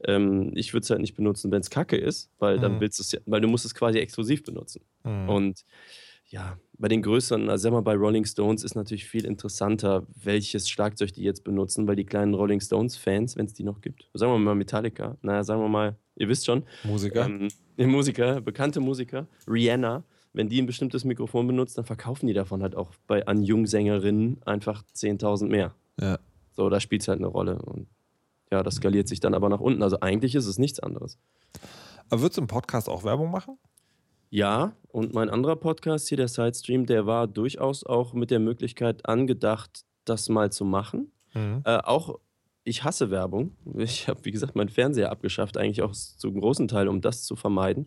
[0.04, 2.80] Ähm, ich würde es halt nicht benutzen, wenn es kacke ist, weil dann Mhm.
[2.80, 4.82] willst du es ja, weil du musst es quasi exklusiv benutzen.
[5.04, 5.28] Hm.
[5.28, 5.64] Und
[6.28, 10.68] ja, bei den größeren, also sag mal, bei Rolling Stones ist natürlich viel interessanter, welches
[10.68, 14.32] Schlagzeug die jetzt benutzen, weil die kleinen Rolling Stones-Fans, wenn es die noch gibt, sagen
[14.32, 17.26] wir mal Metallica, naja, sagen wir mal, ihr wisst schon, Musiker?
[17.26, 17.48] ähm,
[17.78, 20.02] Musiker, bekannte Musiker, Rihanna,
[20.36, 24.42] wenn die ein bestimmtes Mikrofon benutzt, dann verkaufen die davon halt auch bei, an Jungsängerinnen
[24.44, 25.74] einfach 10.000 mehr.
[26.00, 26.18] ja.
[26.52, 27.60] So, da spielt es halt eine Rolle.
[27.60, 27.86] Und
[28.50, 29.82] ja, das skaliert sich dann aber nach unten.
[29.82, 31.18] Also eigentlich ist es nichts anderes.
[32.08, 33.58] Aber würdest du im Podcast auch Werbung machen?
[34.30, 39.06] Ja, und mein anderer Podcast hier, der Sidestream, der war durchaus auch mit der Möglichkeit
[39.06, 41.12] angedacht, das mal zu machen.
[41.34, 41.60] Mhm.
[41.64, 42.18] Äh, auch
[42.64, 43.52] ich hasse Werbung.
[43.76, 47.36] Ich habe, wie gesagt, meinen Fernseher abgeschafft, eigentlich auch zum großen Teil, um das zu
[47.36, 47.86] vermeiden.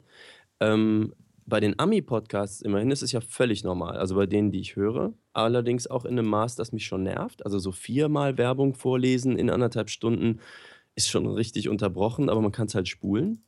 [0.59, 1.13] Ähm,
[1.49, 3.97] bei den Ami-Podcasts immerhin ist es ja völlig normal.
[3.97, 5.13] Also bei denen, die ich höre.
[5.33, 7.45] Allerdings auch in einem Maß, das mich schon nervt.
[7.45, 10.39] Also so viermal Werbung vorlesen in anderthalb Stunden
[10.95, 13.43] ist schon richtig unterbrochen, aber man kann es halt spulen.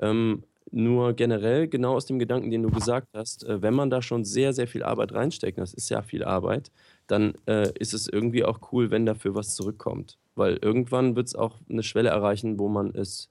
[0.00, 4.02] Ähm, nur generell, genau aus dem Gedanken, den du gesagt hast, äh, wenn man da
[4.02, 6.70] schon sehr, sehr viel Arbeit reinsteckt, das ist ja viel Arbeit,
[7.06, 10.18] dann äh, ist es irgendwie auch cool, wenn dafür was zurückkommt.
[10.36, 13.30] Weil irgendwann wird es auch eine Schwelle erreichen, wo man es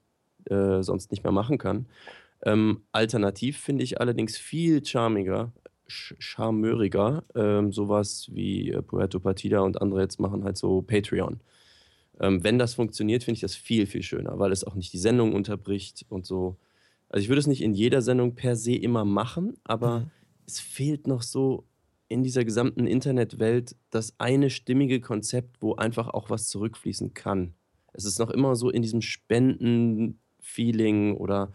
[0.50, 1.86] äh, sonst nicht mehr machen kann.
[2.46, 5.52] Ähm, alternativ finde ich allerdings viel charmiger,
[5.88, 11.42] sch charmeuriger, ähm, sowas wie äh, Puerto Partida und andere jetzt machen halt so Patreon.
[12.20, 14.98] Ähm, wenn das funktioniert, finde ich das viel, viel schöner, weil es auch nicht die
[14.98, 16.58] Sendung unterbricht und so.
[17.10, 20.12] Also ich würde es nicht in jeder Sendung per se immer machen, aber Mhm.
[20.48, 21.66] es fehlt noch so
[22.08, 27.54] in dieser gesamten Internetwelt das eine stimmige Konzept, wo einfach auch was zurückfließen kann.
[27.94, 31.52] Es ist noch immer so in diesem Spenden-Feeling oder,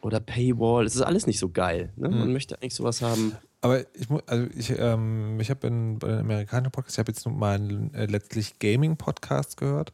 [0.00, 0.84] oder Paywall.
[0.86, 1.92] Es ist alles nicht so geil.
[1.96, 2.08] Ne?
[2.08, 2.32] Man Mhm.
[2.32, 3.36] möchte eigentlich sowas haben.
[3.60, 7.24] Aber ich muss, also ich, ähm, ich habe bei den amerikanischen Podcasts, ich habe jetzt
[7.24, 9.92] nur mal einen äh, letztlich Gaming-Podcast gehört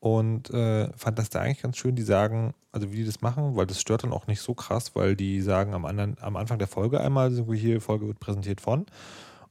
[0.00, 1.94] und äh, fand das da eigentlich ganz schön.
[1.94, 4.96] Die sagen, also wie die das machen, weil das stört dann auch nicht so krass,
[4.96, 8.18] weil die sagen am, anderen, am Anfang der Folge einmal, so wie hier, Folge wird
[8.18, 8.86] präsentiert von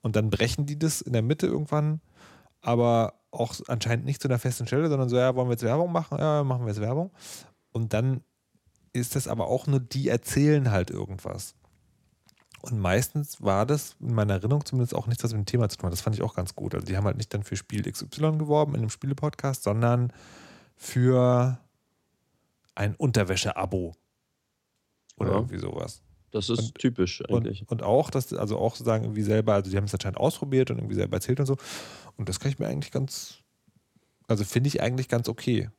[0.01, 2.01] und dann brechen die das in der Mitte irgendwann,
[2.61, 5.91] aber auch anscheinend nicht zu einer festen Stelle, sondern so, ja, wollen wir jetzt Werbung
[5.93, 6.17] machen?
[6.19, 7.11] Ja, machen wir jetzt Werbung.
[7.71, 8.21] Und dann
[8.93, 11.55] ist das aber auch nur, die erzählen halt irgendwas.
[12.61, 15.77] Und meistens war das in meiner Erinnerung zumindest auch nichts, was mit dem Thema zu
[15.77, 15.93] tun hat.
[15.93, 16.73] Das fand ich auch ganz gut.
[16.73, 20.11] Also die haben halt nicht dann für Spiel XY geworben in einem Spiele-Podcast, sondern
[20.75, 21.59] für
[22.75, 23.93] ein Unterwäsche-Abo.
[25.17, 25.35] Oder Ja.
[25.37, 26.01] irgendwie sowas.
[26.31, 27.61] Das ist Und- typisch eigentlich.
[27.61, 30.69] Und, und auch, dass, also auch sozusagen irgendwie selber, also die haben es anscheinend ausprobiert
[30.71, 31.55] und irgendwie selber erzählt und so.
[32.17, 33.35] Und das kann ich mir eigentlich ganz,
[34.27, 35.69] also finde ich eigentlich ganz okay.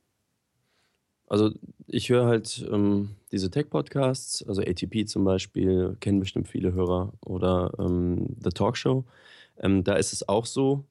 [1.29, 1.51] Also
[1.85, 7.71] ich höre halt ähm, diese Tech-Podcasts, also ATP zum Beispiel, kennen bestimmt viele Hörer, oder
[7.79, 9.05] ähm, The Talk Show.
[9.59, 10.85] Ähm, da ist es auch so,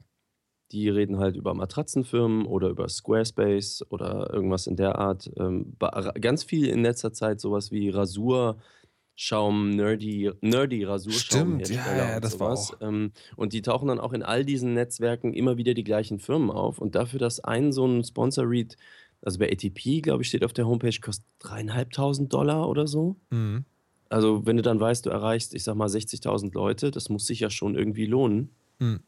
[0.70, 5.30] die reden halt über Matratzenfirmen oder über Squarespace oder irgendwas in der Art.
[5.38, 5.76] Ähm,
[6.20, 11.64] ganz viel in letzter Zeit sowas wie Rasurschaum, Nerdy, Nerdy Rasurschaum.
[11.64, 12.74] Stimmt, ja, ja, das war auch.
[12.80, 16.50] Ähm, und die tauchen dann auch in all diesen Netzwerken immer wieder die gleichen Firmen
[16.50, 16.78] auf.
[16.78, 18.76] Und dafür, dass ein so ein Sponsor-Read
[19.22, 23.16] also bei ATP, glaube ich, steht auf der Homepage, kostet dreieinhalbtausend Dollar oder so.
[23.30, 23.64] Mhm.
[24.08, 27.40] Also wenn du dann weißt, du erreichst, ich sag mal, 60.000 Leute, das muss sich
[27.40, 28.50] ja schon irgendwie lohnen.
[28.78, 29.00] Mhm.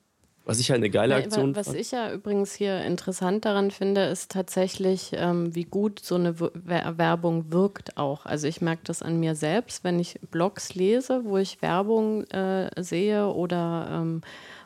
[0.44, 4.04] Was ich halt eine geile Ja, Aktion Was ich ja übrigens hier interessant daran finde,
[4.06, 8.26] ist tatsächlich, ähm, wie gut so eine Werbung wirkt auch.
[8.26, 12.70] Also ich merke das an mir selbst, wenn ich Blogs lese, wo ich Werbung äh,
[12.82, 14.22] sehe oder ähm,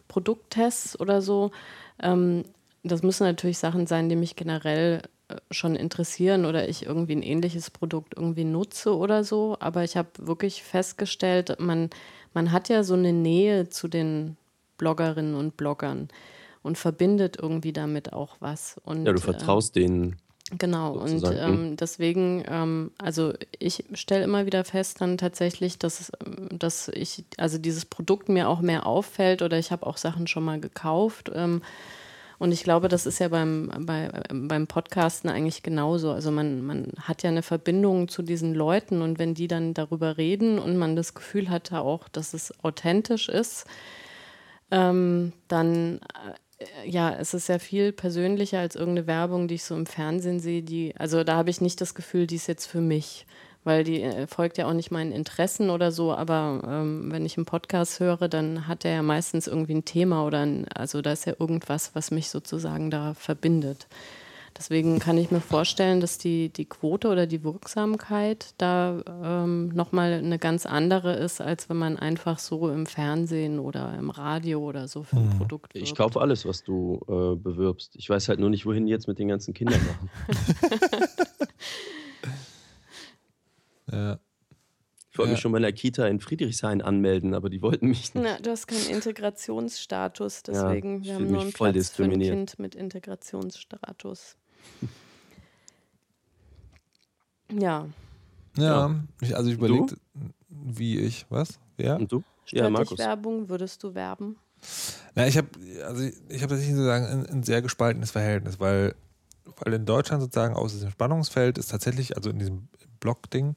[0.08, 1.50] Produkttests oder so.
[2.00, 2.44] Ähm,
[2.82, 5.02] das müssen natürlich Sachen sein, die mich generell
[5.50, 9.56] schon interessieren oder ich irgendwie ein ähnliches Produkt irgendwie nutze oder so.
[9.60, 11.90] Aber ich habe wirklich festgestellt, man,
[12.32, 14.36] man hat ja so eine Nähe zu den
[14.78, 16.08] Bloggerinnen und Bloggern
[16.62, 18.80] und verbindet irgendwie damit auch was.
[18.84, 20.16] Und, Ja, du äh, vertraust denen.
[20.58, 21.70] Genau, und sozusagen.
[21.70, 26.12] ähm, deswegen, ähm, also ich stelle immer wieder fest dann tatsächlich, dass,
[26.50, 30.44] dass ich, also dieses Produkt mir auch mehr auffällt oder ich habe auch Sachen schon
[30.44, 31.30] mal gekauft.
[31.34, 31.62] Ähm,
[32.38, 36.10] und ich glaube, das ist ja beim, bei, beim Podcasten eigentlich genauso.
[36.10, 40.16] Also man, man hat ja eine Verbindung zu diesen Leuten und wenn die dann darüber
[40.18, 43.66] reden und man das Gefühl hat auch, dass es authentisch ist,
[44.70, 46.00] ähm, dann
[46.58, 50.40] äh, ja, es ist ja viel persönlicher als irgendeine Werbung, die ich so im Fernsehen
[50.40, 53.26] sehe, die, also da habe ich nicht das Gefühl, die ist jetzt für mich,
[53.64, 57.36] weil die äh, folgt ja auch nicht meinen Interessen oder so, aber ähm, wenn ich
[57.36, 61.12] einen Podcast höre, dann hat er ja meistens irgendwie ein Thema oder ein, also da
[61.12, 63.86] ist ja irgendwas, was mich sozusagen da verbindet.
[64.56, 70.12] Deswegen kann ich mir vorstellen, dass die, die Quote oder die Wirksamkeit da ähm, nochmal
[70.12, 74.86] eine ganz andere ist, als wenn man einfach so im Fernsehen oder im Radio oder
[74.86, 75.38] so für ein Mhm.
[75.38, 75.88] Produkt wirbt.
[75.88, 77.96] Ich kaufe alles, was du äh, bewirbst.
[77.96, 80.10] Ich weiß halt nur nicht, wohin jetzt mit den ganzen Kindern machen.
[83.94, 84.18] Ja.
[85.10, 85.34] Ich wollte Ja.
[85.34, 88.24] mich schon bei der Kita in Friedrichshain anmelden, aber die wollten mich nicht.
[88.24, 92.04] Na, du hast keinen Integrationsstatus, Ja, deswegen ich wir haben nur einen voll Platz für
[92.04, 92.18] ein.
[92.20, 94.36] Kind mit Integrationsstatus.
[97.52, 97.86] Ja,
[98.56, 99.64] Ja, Ich, also ich Du?
[99.66, 99.96] überlegt,
[100.48, 101.60] wie ich, was?
[101.76, 101.96] Wer?
[101.96, 102.22] Und du?
[102.50, 102.98] Ja, Markus.
[102.98, 103.48] Werbung?
[103.48, 104.36] Würdest du werben?
[105.14, 105.48] Na, ich habe
[105.84, 108.94] also ich, ich habe tatsächlich sozusagen ein, ein sehr gespaltenes Verhältnis, weil,
[109.64, 112.68] weil in Deutschland sozusagen aus diesem Spannungsfeld ist tatsächlich, also in diesem
[113.00, 113.54] Blog-Ding,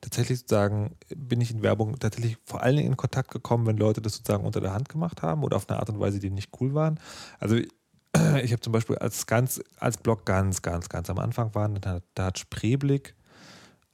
[0.00, 4.00] tatsächlich sozusagen bin ich in Werbung tatsächlich vor allen Dingen in Kontakt gekommen, wenn Leute
[4.00, 6.50] das sozusagen unter der Hand gemacht haben oder auf eine Art und Weise, die nicht
[6.60, 7.00] cool waren.
[7.38, 7.56] Also
[8.42, 11.90] ich habe zum Beispiel als ganz, als Blog ganz, ganz, ganz am Anfang waren, da,
[11.94, 13.14] hat- da hat Spreeblick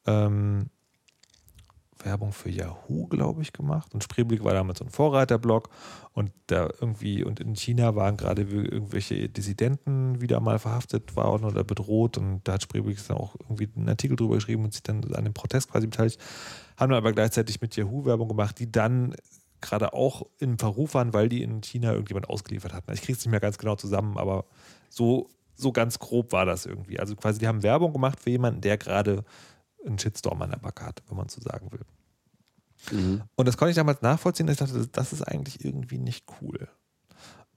[0.06, 0.70] ähm,
[2.04, 3.94] Werbung für Yahoo, glaube ich, gemacht.
[3.94, 5.70] Und Spreeblick war damals so ein Vorreiterblog
[6.12, 11.64] und da irgendwie, und in China waren gerade irgendwelche Dissidenten wieder mal verhaftet worden oder
[11.64, 15.02] bedroht und da hat Spreeblick dann auch irgendwie einen Artikel drüber geschrieben und sich dann
[15.14, 16.20] an dem Protest quasi beteiligt,
[16.76, 19.14] haben dann aber gleichzeitig mit Yahoo Werbung gemacht, die dann
[19.60, 22.92] gerade auch im Verruf waren, weil die in China irgendjemand ausgeliefert hatten.
[22.92, 24.44] Ich kriege es nicht mehr ganz genau zusammen, aber
[24.90, 27.00] so, so ganz grob war das irgendwie.
[27.00, 29.24] Also quasi, die haben Werbung gemacht für jemanden, der gerade
[29.84, 31.84] einen Shitstorm an der Backe hat, wenn man so sagen will.
[32.92, 33.22] Mhm.
[33.34, 34.48] Und das konnte ich damals nachvollziehen.
[34.48, 36.68] Ich dachte, das ist eigentlich irgendwie nicht cool.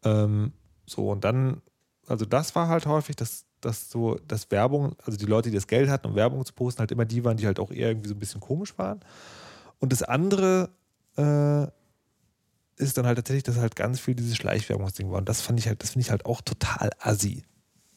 [0.03, 0.53] Ähm,
[0.85, 1.61] so, und dann,
[2.07, 5.67] also das war halt häufig, dass, dass so, dass Werbung, also die Leute, die das
[5.67, 8.09] Geld hatten, um Werbung zu posten, halt immer die waren, die halt auch eher irgendwie
[8.09, 9.01] so ein bisschen komisch waren.
[9.79, 10.69] Und das andere
[11.17, 11.67] äh,
[12.77, 15.17] ist dann halt tatsächlich, dass halt ganz viel dieses Schleichwerbungsding war.
[15.17, 17.43] Und das fand ich halt, das finde ich halt auch total assi.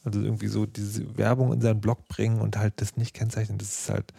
[0.04, 3.68] Also irgendwie so diese Werbung in seinen Blog bringen und halt das nicht kennzeichnen, das
[3.68, 4.12] ist halt.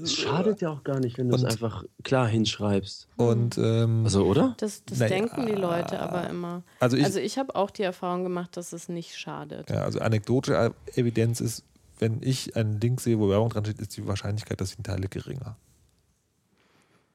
[0.00, 3.08] Es schadet ja auch gar nicht, wenn du es einfach klar hinschreibst.
[3.16, 4.54] Und ähm, Also, oder?
[4.58, 6.62] Das, das Naja, denken die Leute aber immer.
[6.80, 9.70] also ich, also ich habe auch die Erfahrung gemacht, dass es nicht schadet.
[9.70, 11.64] Ja, also anekdotische Evidenz ist,
[11.98, 14.84] wenn ich einen Link sehe, wo Werbung dran steht, ist die Wahrscheinlichkeit, dass ich ihn
[14.84, 15.56] teile, geringer.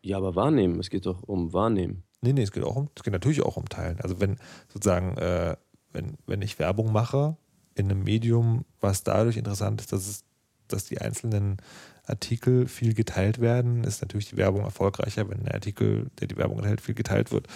[0.01, 0.79] Ja, aber wahrnehmen.
[0.79, 2.03] Es geht doch um wahrnehmen.
[2.21, 3.99] Nee, nee, es geht auch um, es geht natürlich auch um Teilen.
[4.01, 4.37] Also wenn
[4.69, 5.55] sozusagen, äh,
[5.91, 7.37] wenn, wenn ich Werbung mache
[7.81, 10.23] in einem Medium, was dadurch interessant ist, dass es,
[10.67, 11.57] dass die einzelnen
[12.05, 16.59] Artikel viel geteilt werden, ist natürlich die Werbung erfolgreicher, wenn ein Artikel, der die Werbung
[16.59, 17.47] enthält, viel geteilt wird.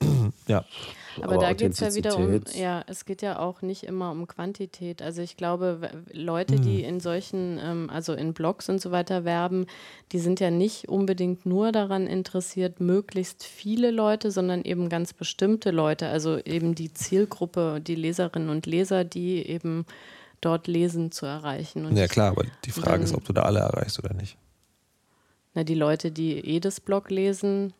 [0.46, 0.64] ja.
[1.22, 4.26] Aber, da geht es ja wieder um, ja, es geht ja auch nicht immer um
[4.26, 5.02] Quantität.
[5.02, 9.66] Also ich glaube, Leute, die in solchen, ähm, also in Blogs und so weiter werben,
[10.12, 15.70] die sind ja nicht unbedingt nur daran interessiert, möglichst viele Leute, sondern eben ganz bestimmte
[15.70, 19.86] Leute, also eben die Zielgruppe, die Leserinnen und Leser, die eben
[20.40, 21.84] dort lesen, zu erreichen.
[21.86, 24.36] Und Ja klar, aber die Frage ist, dann- ob du da alle erreichst oder nicht.
[25.54, 27.72] Na, die Leute, die jedes Blog lesen,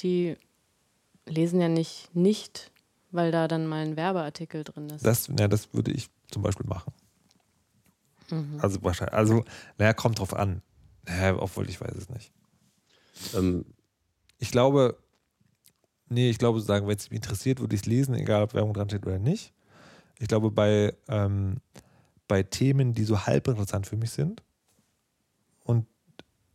[0.00, 0.36] die
[1.26, 2.70] lesen ja nicht nicht,
[3.10, 5.04] weil da dann mal ein Werbeartikel drin ist.
[5.04, 6.92] Das, ja, das würde ich zum Beispiel machen.
[8.60, 9.44] Also wahrscheinlich, also,
[9.76, 10.62] naja, kommt drauf an.
[11.06, 12.32] Naja, obwohl ich weiß es nicht.
[13.34, 13.66] Ähm,
[14.38, 14.96] Ich glaube,
[16.08, 18.72] nee, ich glaube sozusagen, wenn es mich interessiert, würde ich es lesen, egal ob Werbung
[18.72, 19.52] dran steht oder nicht.
[20.18, 21.58] Ich glaube, bei, ähm,
[22.26, 24.42] bei Themen, die so halb interessant für mich sind,
[25.64, 25.86] und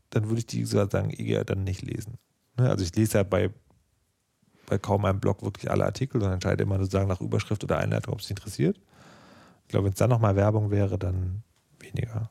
[0.10, 2.18] dann würde ich die sozusagen eher dann nicht lesen.
[2.58, 2.70] Ne?
[2.70, 3.52] Also ich lese ja bei,
[4.68, 8.14] bei kaum einem Blog wirklich alle Artikel und entscheide immer sozusagen nach Überschrift oder Einleitung,
[8.14, 8.78] ob es interessiert.
[9.64, 11.42] Ich glaube, wenn es dann nochmal Werbung wäre, dann
[11.80, 12.30] weniger.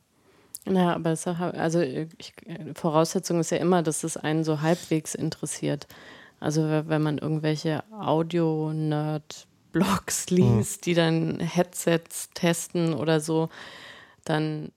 [0.64, 2.07] Naja, aber ja- also ich,
[2.74, 5.87] Voraussetzung ist ja immer, dass es einen so halbwegs interessiert.
[6.41, 7.82] Also we- wenn man irgendwelche
[8.97, 13.49] Audio-Nerd-Blogs liest, die dann Headsets testen oder so,
[14.24, 14.70] dann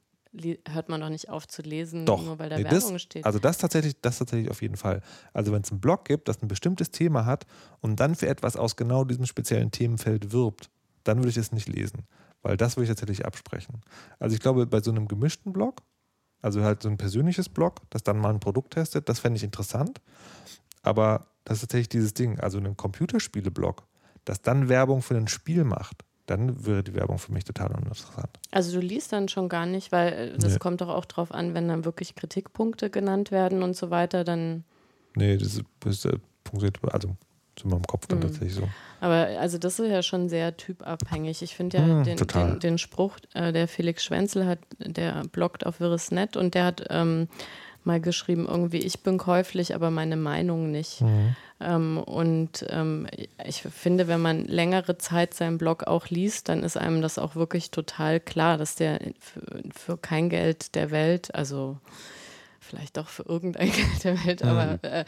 [0.68, 2.24] hört man doch nicht auf zu lesen, Doch.
[2.24, 3.26] nur weil da Nee, Werbung das, steht.
[3.26, 5.02] Also das tatsächlich, das tatsächlich auf jeden Fall.
[5.34, 7.46] Also wenn es einen Blog gibt, das ein bestimmtes Thema hat
[7.82, 10.70] und dann für etwas aus genau diesem speziellen Themenfeld wirbt,
[11.04, 12.04] dann würde ich es nicht lesen.
[12.42, 13.82] Weil das würde ich tatsächlich absprechen.
[14.20, 15.82] Also ich glaube, bei so einem gemischten Blog,
[16.42, 19.44] also halt so ein persönliches Blog, das dann mal ein Produkt testet, das fände ich
[19.44, 20.00] interessant.
[20.84, 23.88] Aber das ist tatsächlich dieses Ding, also ein Computerspiele-Blog,
[24.26, 28.30] das dann Werbung für ein Spiel macht, dann wäre die Werbung für mich total uninteressant.
[28.52, 30.60] Also du liest dann schon gar nicht, weil äh, das Nee.
[30.60, 34.64] kommt doch auch drauf an, wenn dann wirklich Kritikpunkte genannt werden und so weiter, dann.
[35.16, 37.16] Nee, das ist, äh, punktiert, also
[37.56, 38.24] zu meinem Kopf dann Mhm.
[38.24, 38.70] tatsächlich so.
[39.02, 41.42] Aber also das ist ja schon sehr typabhängig.
[41.42, 45.66] Ich finde ja Mhm, den, den, den Spruch, äh, der Felix Schwenzel hat, der bloggt
[45.66, 47.28] auf Wirresnet und der hat ähm,
[47.84, 51.02] mal geschrieben, irgendwie, ich bin käuflich, aber meine Meinung nicht.
[51.02, 51.36] Mhm.
[51.62, 53.08] Ähm, und ähm,
[53.46, 57.36] ich finde, wenn man längere Zeit seinen Blog auch liest, dann ist einem das auch
[57.36, 59.42] wirklich total klar, dass der für,
[59.76, 61.78] für kein Geld der Welt, also
[62.60, 65.06] vielleicht doch für irgendein Geld der Welt, aber äh,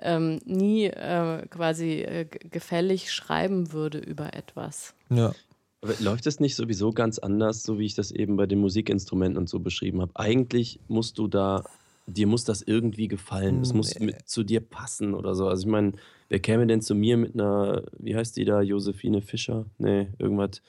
[0.00, 4.94] ähm, nie äh, quasi äh, gefällig schreiben würde über etwas.
[5.10, 5.32] Ja.
[5.80, 9.38] Aber läuft es nicht sowieso ganz anders, so wie ich das eben bei den Musikinstrumenten
[9.38, 10.12] und so beschrieben habe?
[10.16, 11.64] Eigentlich musst du da,
[12.08, 13.60] dir muss das irgendwie gefallen.
[13.62, 14.06] Es muss Nee.
[14.06, 15.46] mit, zu dir passen oder so.
[15.48, 15.92] Also ich meine,
[16.28, 19.66] wer käme denn zu mir mit einer, wie heißt die da, Josephine Fischer?
[19.78, 20.62] Nee, irgendwas,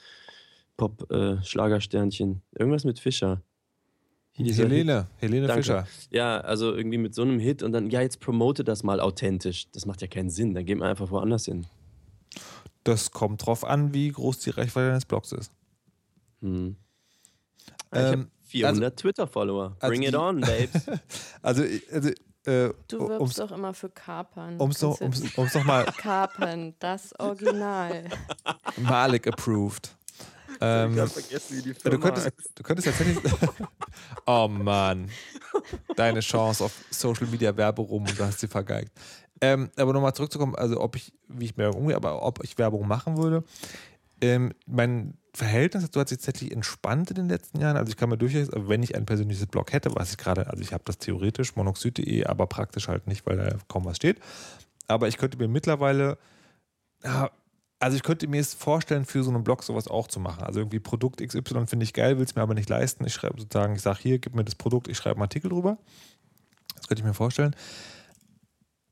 [0.77, 2.41] Pop-Schlagersternchen.
[2.57, 3.41] irgendwas mit Fischer.
[4.33, 5.63] Helene, Helene Danke.
[5.63, 5.87] Fischer.
[6.11, 9.69] Ja, also irgendwie mit so einem Hit und dann, ja, jetzt promote das mal authentisch.
[9.71, 10.53] Das macht ja keinen Sinn.
[10.53, 11.65] Dann geht man einfach woanders hin.
[12.85, 15.51] Das kommt drauf an, wie groß die Reichweite deines Blogs ist.
[16.41, 16.77] Hm.
[17.91, 19.75] ich Ähm, habe 400 Twitter-Follower.
[19.79, 20.83] also Bring it die- on, babes.
[21.41, 22.09] Also, also
[22.45, 24.57] äh, Du ums wirbst doch immer für Kapern.
[24.57, 28.05] um's noch, Kannst um's, du- um's noch mal Kapern, das Original.
[28.77, 29.95] Malik approved.
[30.61, 33.17] Ähm, vergessen, wie die du, könntest, du könntest tatsächlich.
[34.25, 35.09] oh Mann.
[35.95, 38.91] Deine Chance auf Social Media Werberum und du hast sie vergeigt.
[39.41, 42.85] Ähm, aber nochmal zurückzukommen, also ob ich, wie ich mir umgehe, aber ob ich Werbung
[42.87, 43.43] machen würde.
[44.21, 47.77] Ähm, mein Verhältnis dazu hat sich tatsächlich entspannt in den letzten Jahren.
[47.77, 50.61] Also ich kann mir durchaus, wenn ich ein persönliches Blog hätte, was ich gerade, also
[50.61, 54.19] ich habe das theoretisch, monoxid.de, aber praktisch halt nicht, weil da kaum was steht.
[54.87, 56.17] Aber ich könnte mir mittlerweile,
[57.79, 60.43] also ich könnte mir es vorstellen, für so einen Blog sowas auch zu machen.
[60.43, 63.05] Also irgendwie Produkt XY finde ich geil, will es mir aber nicht leisten.
[63.05, 65.77] Ich schreibe sozusagen, ich sage hier, gib mir das Produkt, ich schreibe einen Artikel drüber.
[66.75, 67.55] Das könnte ich mir vorstellen.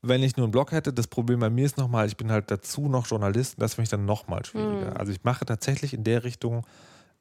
[0.00, 2.50] Wenn ich nur einen Blog hätte, das Problem bei mir ist nochmal, ich bin halt
[2.50, 4.92] dazu noch Journalist das finde ich dann nochmal schwieriger.
[4.92, 4.96] Mhm.
[4.96, 6.66] Also ich mache tatsächlich in der Richtung,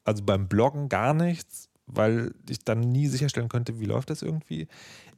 [0.03, 4.67] also beim Bloggen gar nichts, weil ich dann nie sicherstellen könnte, wie läuft das irgendwie.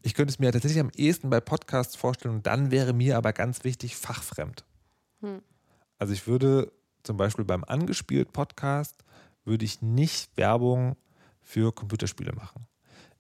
[0.04, 3.34] Ich könnte es mir tatsächlich am ehesten bei Podcasts vorstellen und dann wäre mir aber
[3.34, 4.64] ganz wichtig, fachfremd.
[5.22, 5.42] Hm.
[5.98, 6.72] Also ich würde
[7.04, 9.04] zum Beispiel beim angespielt Podcast
[9.44, 10.96] würde ich nicht Werbung
[11.42, 12.68] für Computerspiele machen.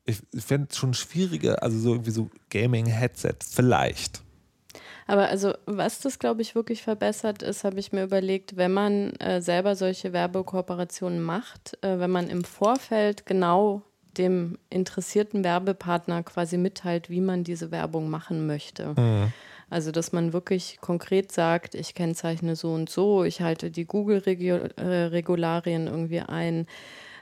[0.05, 4.23] Ich fände es schon schwieriger, also so irgendwie so Gaming-Headset, vielleicht.
[5.09, 9.09] Aber also, was das, glaube ich, wirklich verbessert ist, habe ich mir überlegt, wenn man
[9.13, 13.81] äh, selber solche Werbekooperationen macht, äh, wenn man im Vorfeld genau
[14.19, 18.93] dem interessierten Werbepartner quasi mitteilt, wie man diese Werbung machen möchte.
[19.71, 25.87] Also, dass man wirklich konkret sagt, ich kennzeichne so und so, ich halte die Google-Regularien
[25.87, 26.67] irgendwie ein.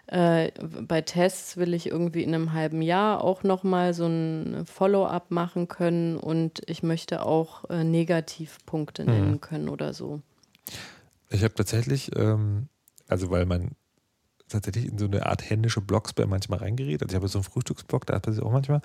[0.08, 5.32] Äh, bei Tests will ich irgendwie in einem halben Jahr auch nochmal so ein Follow-up
[5.32, 10.22] machen können und ich möchte auch äh, Negativpunkte nennen können oder so.
[11.30, 12.70] Ich habe tatsächlich, ähm,
[13.10, 13.72] also weil man
[14.48, 17.02] tatsächlich in so eine Art händische Blogspam manchmal reingerät.
[17.02, 18.82] Also ich habe so einen Frühstücksblog, da sich auch manchmal.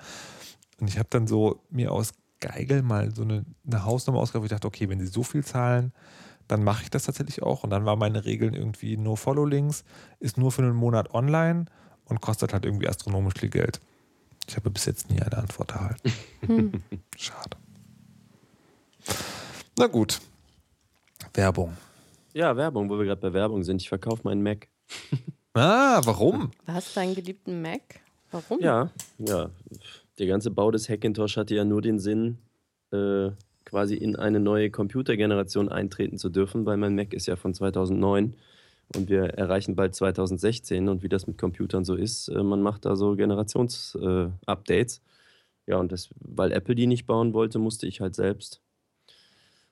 [0.79, 2.11] Und ich habe dann so mir aus
[2.41, 5.45] Geigel mal so eine, eine Hausnummer ausgedacht, wo ich dachte, okay, wenn sie so viel
[5.45, 5.93] zahlen,
[6.47, 7.63] dann mache ich das tatsächlich auch.
[7.63, 9.83] Und dann waren meine Regeln irgendwie No Follow Links,
[10.19, 11.65] ist nur für einen Monat online
[12.05, 13.79] und kostet halt irgendwie astronomisch viel Geld.
[14.47, 16.83] Ich habe bis jetzt nie eine Antwort erhalten.
[17.15, 17.57] Schade.
[19.77, 20.19] Na gut.
[21.33, 21.75] Werbung.
[22.33, 23.81] Ja, Werbung, wo wir gerade bei Werbung sind.
[23.81, 24.67] Ich verkaufe meinen Mac.
[25.55, 26.49] Ah, warum?
[26.65, 28.01] Was, deinen geliebten Mac?
[28.31, 28.59] Warum?
[28.59, 28.89] Ja,
[29.19, 29.51] ja.
[30.17, 32.39] Der ganze Bau des Hackintosh hatte ja nur den Sinn,
[32.91, 33.29] äh,
[33.73, 38.35] quasi in eine neue Computergeneration eintreten zu dürfen, weil mein Mac ist ja von 2009
[38.95, 42.85] und wir erreichen bald 2016 und wie das mit Computern so ist, äh, man macht
[42.85, 45.01] da so Generations-Updates.
[45.65, 48.61] ja, und das, weil Apple die nicht bauen wollte, musste ich halt selbst.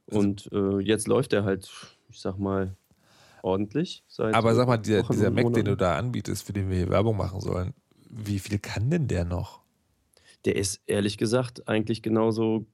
[0.07, 1.69] Und äh, jetzt läuft er halt,
[2.09, 2.75] ich sag mal,
[3.43, 4.03] ordentlich.
[4.17, 7.17] Aber sag mal, dieser, dieser Mac, den du da anbietest, für den wir hier Werbung
[7.17, 7.75] machen sollen,
[8.09, 9.61] wie viel kann denn der noch?
[10.45, 12.65] Der ist ehrlich gesagt eigentlich genauso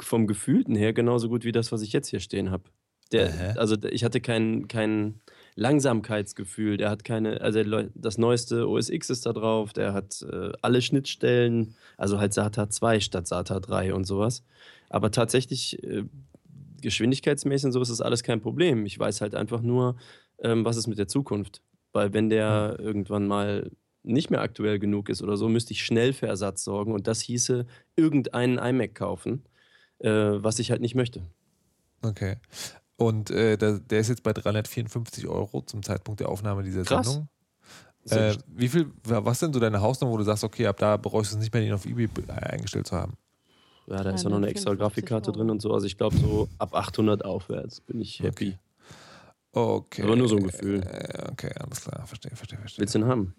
[0.00, 2.64] vom Gefühlten her genauso gut wie das, was ich jetzt hier stehen habe.
[3.56, 5.20] Also ich hatte kein, kein
[5.56, 7.62] Langsamkeitsgefühl, der hat keine, also
[7.94, 12.70] das neueste OS X ist da drauf, der hat äh, alle Schnittstellen, also halt SATA
[12.70, 14.42] 2 statt SATA 3 und sowas.
[14.90, 16.04] Aber tatsächlich, äh,
[16.80, 18.86] geschwindigkeitsmäßig und so ist das alles kein Problem.
[18.86, 19.96] Ich weiß halt einfach nur,
[20.38, 21.62] ähm, was ist mit der Zukunft.
[21.92, 23.70] Weil wenn der irgendwann mal
[24.02, 27.20] nicht mehr aktuell genug ist oder so, müsste ich schnell für Ersatz sorgen und das
[27.22, 27.66] hieße
[27.96, 29.44] irgendeinen iMac kaufen,
[30.04, 31.22] äh, was ich halt nicht möchte.
[32.02, 32.36] Okay.
[32.96, 37.06] Und äh, der, der ist jetzt bei 354 Euro zum Zeitpunkt der Aufnahme dieser Krass.
[37.06, 37.28] Sendung.
[38.10, 41.32] Äh, wie viel, was sind so deine Hausnummer, wo du sagst, okay, ab da bereust
[41.32, 43.14] du es nicht mehr, den auf Ebay eingestellt zu haben?
[43.86, 45.72] Ja, da ist ja noch eine extra 354 Grafikkarte drin und so.
[45.72, 48.58] Also ich glaube, so ab 800 aufwärts bin ich happy.
[49.52, 50.02] Okay.
[50.02, 50.82] Aber nur so ein Gefühl.
[50.82, 52.80] Äh, Okay, alles klar, verstehe, verstehe, verstehe.
[52.80, 53.34] Willst du den haben?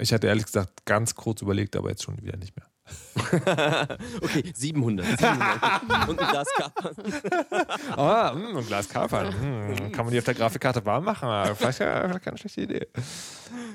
[0.00, 2.66] Ich hatte ehrlich gesagt ganz kurz überlegt, aber jetzt schon wieder nicht mehr.
[4.22, 5.06] okay, 700.
[5.06, 6.08] 700.
[6.08, 6.94] und ein Glas Kapern.
[7.96, 9.32] Ah, mh, ein Glas Kapern.
[9.32, 11.28] Hm, kann man die auf der Grafikkarte warm machen?
[11.28, 12.86] Ah, Vielleicht, ja, vielleicht keine schlechte Idee.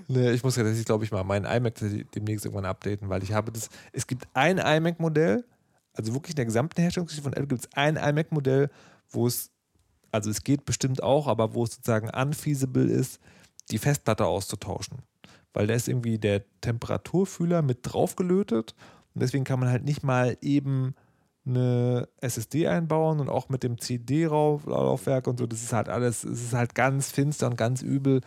[0.07, 1.75] Nee, ich muss ja tatsächlich, glaube ich, mal meinen iMac
[2.15, 3.69] demnächst irgendwann updaten, weil ich habe das.
[3.93, 5.45] Es gibt ein iMac-Modell,
[5.93, 8.69] also wirklich in der gesamten Herstellungsgeschichte von Apple gibt es ein iMac-Modell,
[9.09, 9.51] wo es,
[10.11, 13.19] also es geht bestimmt auch, aber wo es sozusagen unfeasible ist,
[13.71, 14.99] die Festplatte auszutauschen.
[15.53, 18.75] Weil da ist irgendwie der Temperaturfühler mit draufgelötet
[19.17, 20.93] und deswegen kann man halt nicht mal eben
[21.43, 26.43] eine SSD einbauen und auch mit dem CD-Laufwerk und so, das ist halt alles, es
[26.43, 28.21] ist halt ganz finster und ganz übel.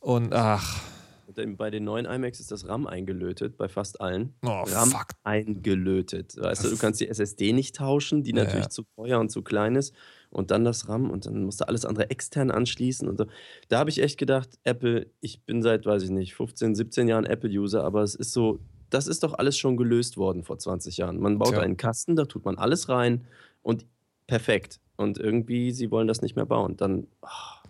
[0.00, 0.82] Und ach,
[1.26, 4.34] Und dann Bei den neuen iMacs ist das RAM eingelötet, bei fast allen.
[4.44, 5.06] Oh, RAM fuck.
[5.22, 6.36] eingelötet.
[6.36, 9.42] Weißt du, du kannst die SSD nicht tauschen, die Ja, natürlich zu teuer und zu
[9.42, 9.94] klein ist.
[10.30, 13.08] Und dann das RAM und dann musst du alles andere extern anschließen.
[13.08, 13.26] Und so.
[13.68, 17.24] Da habe ich echt gedacht, Apple, ich bin seit, weiß ich nicht, 15, 17 Jahren
[17.24, 18.58] Apple-User, aber es ist so,
[18.90, 21.18] das ist doch alles schon gelöst worden vor 20 Jahren.
[21.18, 21.60] Man baut Tja.
[21.60, 23.26] einen Kasten, da tut man alles rein
[23.62, 23.86] und
[24.26, 24.80] perfekt.
[24.96, 26.76] Und irgendwie, sie wollen das nicht mehr bauen.
[26.76, 27.62] Dann, ah,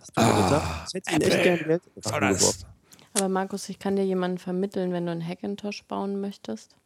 [0.00, 0.62] das tut mir total.
[0.86, 1.80] Ich hätte echt Apple.
[1.80, 2.66] Geld.
[3.14, 6.76] Aber Markus, ich kann dir jemanden vermitteln, wenn du einen Hackintosh bauen möchtest.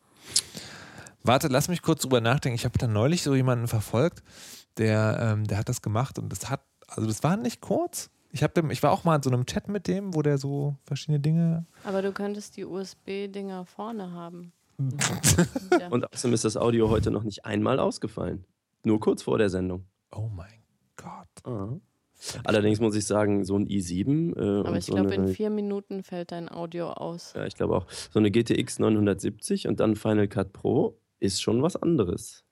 [1.24, 2.56] Warte, lass mich kurz drüber nachdenken.
[2.56, 4.22] Ich habe da neulich so jemanden verfolgt,
[4.78, 8.10] der, ähm, der hat das gemacht und das hat, also das war nicht kurz.
[8.32, 10.38] Ich, hab dem, ich war auch mal in so einem Chat mit dem, wo der
[10.38, 11.66] so verschiedene Dinge.
[11.84, 14.52] Aber du könntest die USB-Dinger vorne haben.
[15.78, 15.88] ja.
[15.90, 18.44] Und außerdem ist das Audio heute noch nicht einmal ausgefallen.
[18.84, 19.84] Nur kurz vor der Sendung.
[20.10, 20.62] Oh mein
[20.96, 21.28] Gott.
[21.44, 21.76] Ah.
[22.44, 25.50] Allerdings muss ich sagen, so ein i7 äh, Aber und ich so glaube, in vier
[25.50, 27.34] Minuten fällt dein Audio aus.
[27.34, 31.62] ja, ich glaube auch, so eine GTX 970 und dann Final Cut Pro ist schon
[31.62, 32.44] was anderes.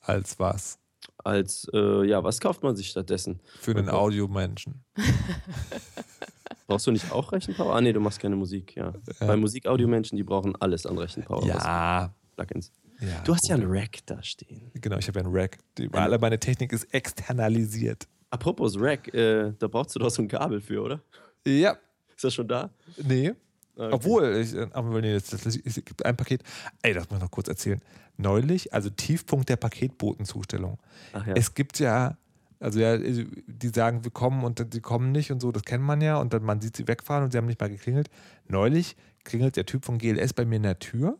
[0.00, 0.78] Als was?
[1.24, 3.40] Als, äh, ja, was kauft man sich stattdessen?
[3.60, 3.88] Für einen.
[3.88, 4.84] Audiomenschen.
[6.66, 7.74] Brauchst du nicht auch Rechenpower?
[7.76, 8.92] Ah, nee, du machst keine Musik, ja.
[9.20, 11.46] Bei Musik-Audio-Menschen, die brauchen alles an Rechenpower.
[11.46, 12.12] Ja.
[12.34, 12.72] Plugins.
[13.00, 13.64] ja Du hast ja gut.
[13.64, 14.70] einen Rack da stehen.
[14.74, 15.58] Genau, ich habe ja einen Rack.
[15.78, 18.06] Die, alle meine Technik ist externalisiert.
[18.30, 21.00] Apropos Rack, äh, da brauchst du doch so ein Kabel für, oder?
[21.46, 21.76] Ja.
[22.14, 22.70] Ist das schon da?
[23.02, 23.32] Nee.
[23.76, 23.92] Okay.
[23.92, 26.42] Obwohl, ich, äh, aber nee, das, das, es gibt ein Paket.
[26.82, 27.80] Ey, das muss ich noch kurz erzählen.
[28.16, 30.78] Neulich, also Tiefpunkt der Paketbotenzustellung.
[31.12, 31.34] Ach ja.
[31.34, 32.16] Es gibt ja,
[32.58, 36.00] also ja, die sagen, wir kommen und sie kommen nicht und so, das kennt man
[36.00, 36.16] ja.
[36.18, 38.08] Und dann man sieht sie wegfahren und sie haben nicht mal geklingelt.
[38.48, 41.18] Neulich klingelt der Typ von GLS bei mir in der Tür.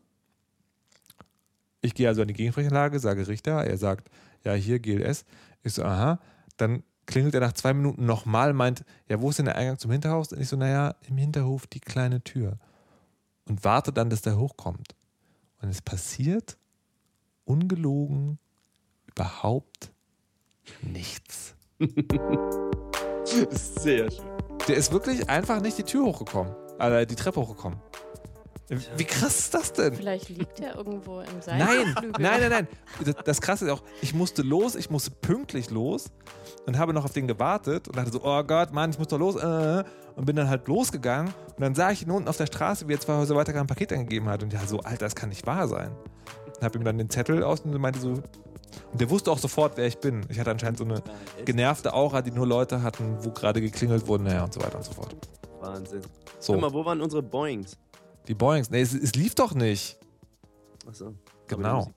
[1.83, 4.09] Ich gehe also an die Gegensprechanlage, sage Richter, er sagt,
[4.45, 5.27] ja, hier GLS.
[5.63, 6.21] Ich so, aha.
[6.57, 9.91] Dann klingelt er nach zwei Minuten nochmal, meint, ja, wo ist denn der Eingang zum
[9.91, 10.33] Hinterhaus?
[10.33, 12.59] Und ich so, naja, im Hinterhof die kleine Tür.
[13.49, 14.95] Und warte dann, dass der hochkommt.
[15.63, 16.59] Und es passiert
[17.45, 18.39] ungelogen
[19.07, 19.93] überhaupt
[20.83, 21.55] nichts.
[23.51, 24.25] Sehr schön.
[24.69, 26.55] Der ist wirklich einfach nicht die Tür hochgekommen.
[26.79, 27.79] Also die Treppe hochgekommen.
[28.69, 29.95] Wie krass ist das denn?
[29.95, 32.23] Vielleicht liegt er irgendwo im Nein, Seitenflügel.
[32.23, 32.69] nein, nein, nein.
[33.05, 36.07] Das, das Krasse ist auch, ich musste los, ich musste pünktlich los
[36.67, 39.19] und habe noch auf den gewartet und dachte so, oh Gott, Mann, ich muss doch
[39.19, 39.37] los.
[39.37, 39.85] Äh,
[40.17, 42.95] und bin dann halt losgegangen und dann sah ich ihn unten auf der Straße, wie
[42.95, 44.43] er zwei Häuser weiter ein Paket angegeben hat.
[44.43, 45.91] Und ja, so, Alter, das kann nicht wahr sein.
[46.57, 48.09] Und habe ihm dann den Zettel aus und meinte so,
[48.93, 50.25] und der wusste auch sofort, wer ich bin.
[50.29, 51.03] Ich hatte anscheinend so eine
[51.45, 54.85] genervte Aura, die nur Leute hatten, wo gerade geklingelt wurden, naja, und so weiter und
[54.85, 55.15] so fort.
[55.61, 56.01] Wahnsinn.
[56.39, 57.77] So, Guck mal, wo waren unsere Boeings?
[58.29, 58.71] Die Boeings.
[58.71, 59.99] Nee, es, es lief doch nicht.
[60.89, 61.15] Achso.
[61.49, 61.93] Genau.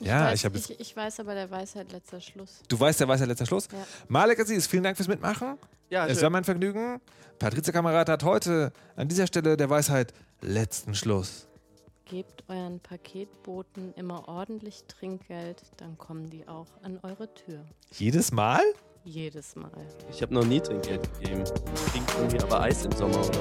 [0.00, 2.60] Ich Ja, weiß, ich hab jetzt- ich, ich weiß aber, der Weisheit letzter Schluss.
[2.68, 3.68] Du weißt, der weiß ja letzter Schluss.
[3.72, 3.78] Ja.
[4.08, 5.56] Malek Aziz, vielen Dank fürs Mitmachen.
[5.90, 6.22] Ja, Es schön.
[6.24, 7.00] war mein Vergnügen.
[7.38, 11.46] Patrizia Kamerad hat heute an dieser Stelle der Weisheit letzten Schluss.
[12.06, 17.64] Gebt euren Paketboten immer ordentlich Trinkgeld, dann kommen die auch an eure Tür.
[17.92, 18.60] Jedes Mal?
[19.04, 19.70] Jedes Mal.
[20.10, 21.44] Ich habe noch nie Trinkgeld gegeben.
[21.44, 23.40] Ich trinke irgendwie aber Eis im Sommer oder so.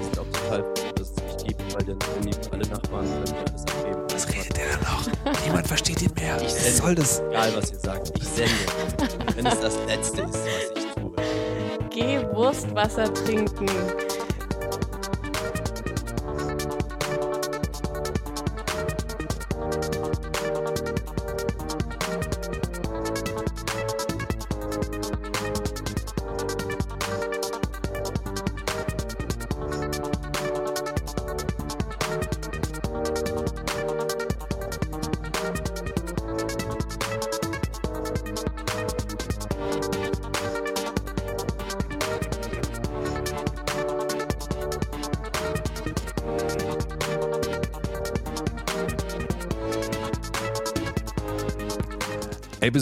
[0.00, 0.64] Ich glaube total,
[0.94, 4.02] dass es nicht gibt, weil dann können die alle Nachbarn können die alles abgeben.
[4.12, 5.44] Was redet der da noch?
[5.44, 6.36] Niemand versteht ihn mehr.
[6.40, 7.18] Ich Was soll das?
[7.18, 8.12] Egal, was ihr sagt.
[8.16, 8.52] Ich sende.
[9.34, 11.12] Wenn es das Letzte ist, was ich tue.
[11.90, 13.66] Geh Wurstwasser trinken.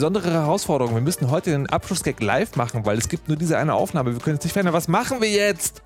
[0.09, 0.95] Besondere Herausforderung.
[0.95, 4.13] Wir müssen heute den Abschlussgag live machen, weil es gibt nur diese eine Aufnahme.
[4.13, 4.73] Wir können jetzt nicht verändern.
[4.73, 5.78] Was machen wir jetzt?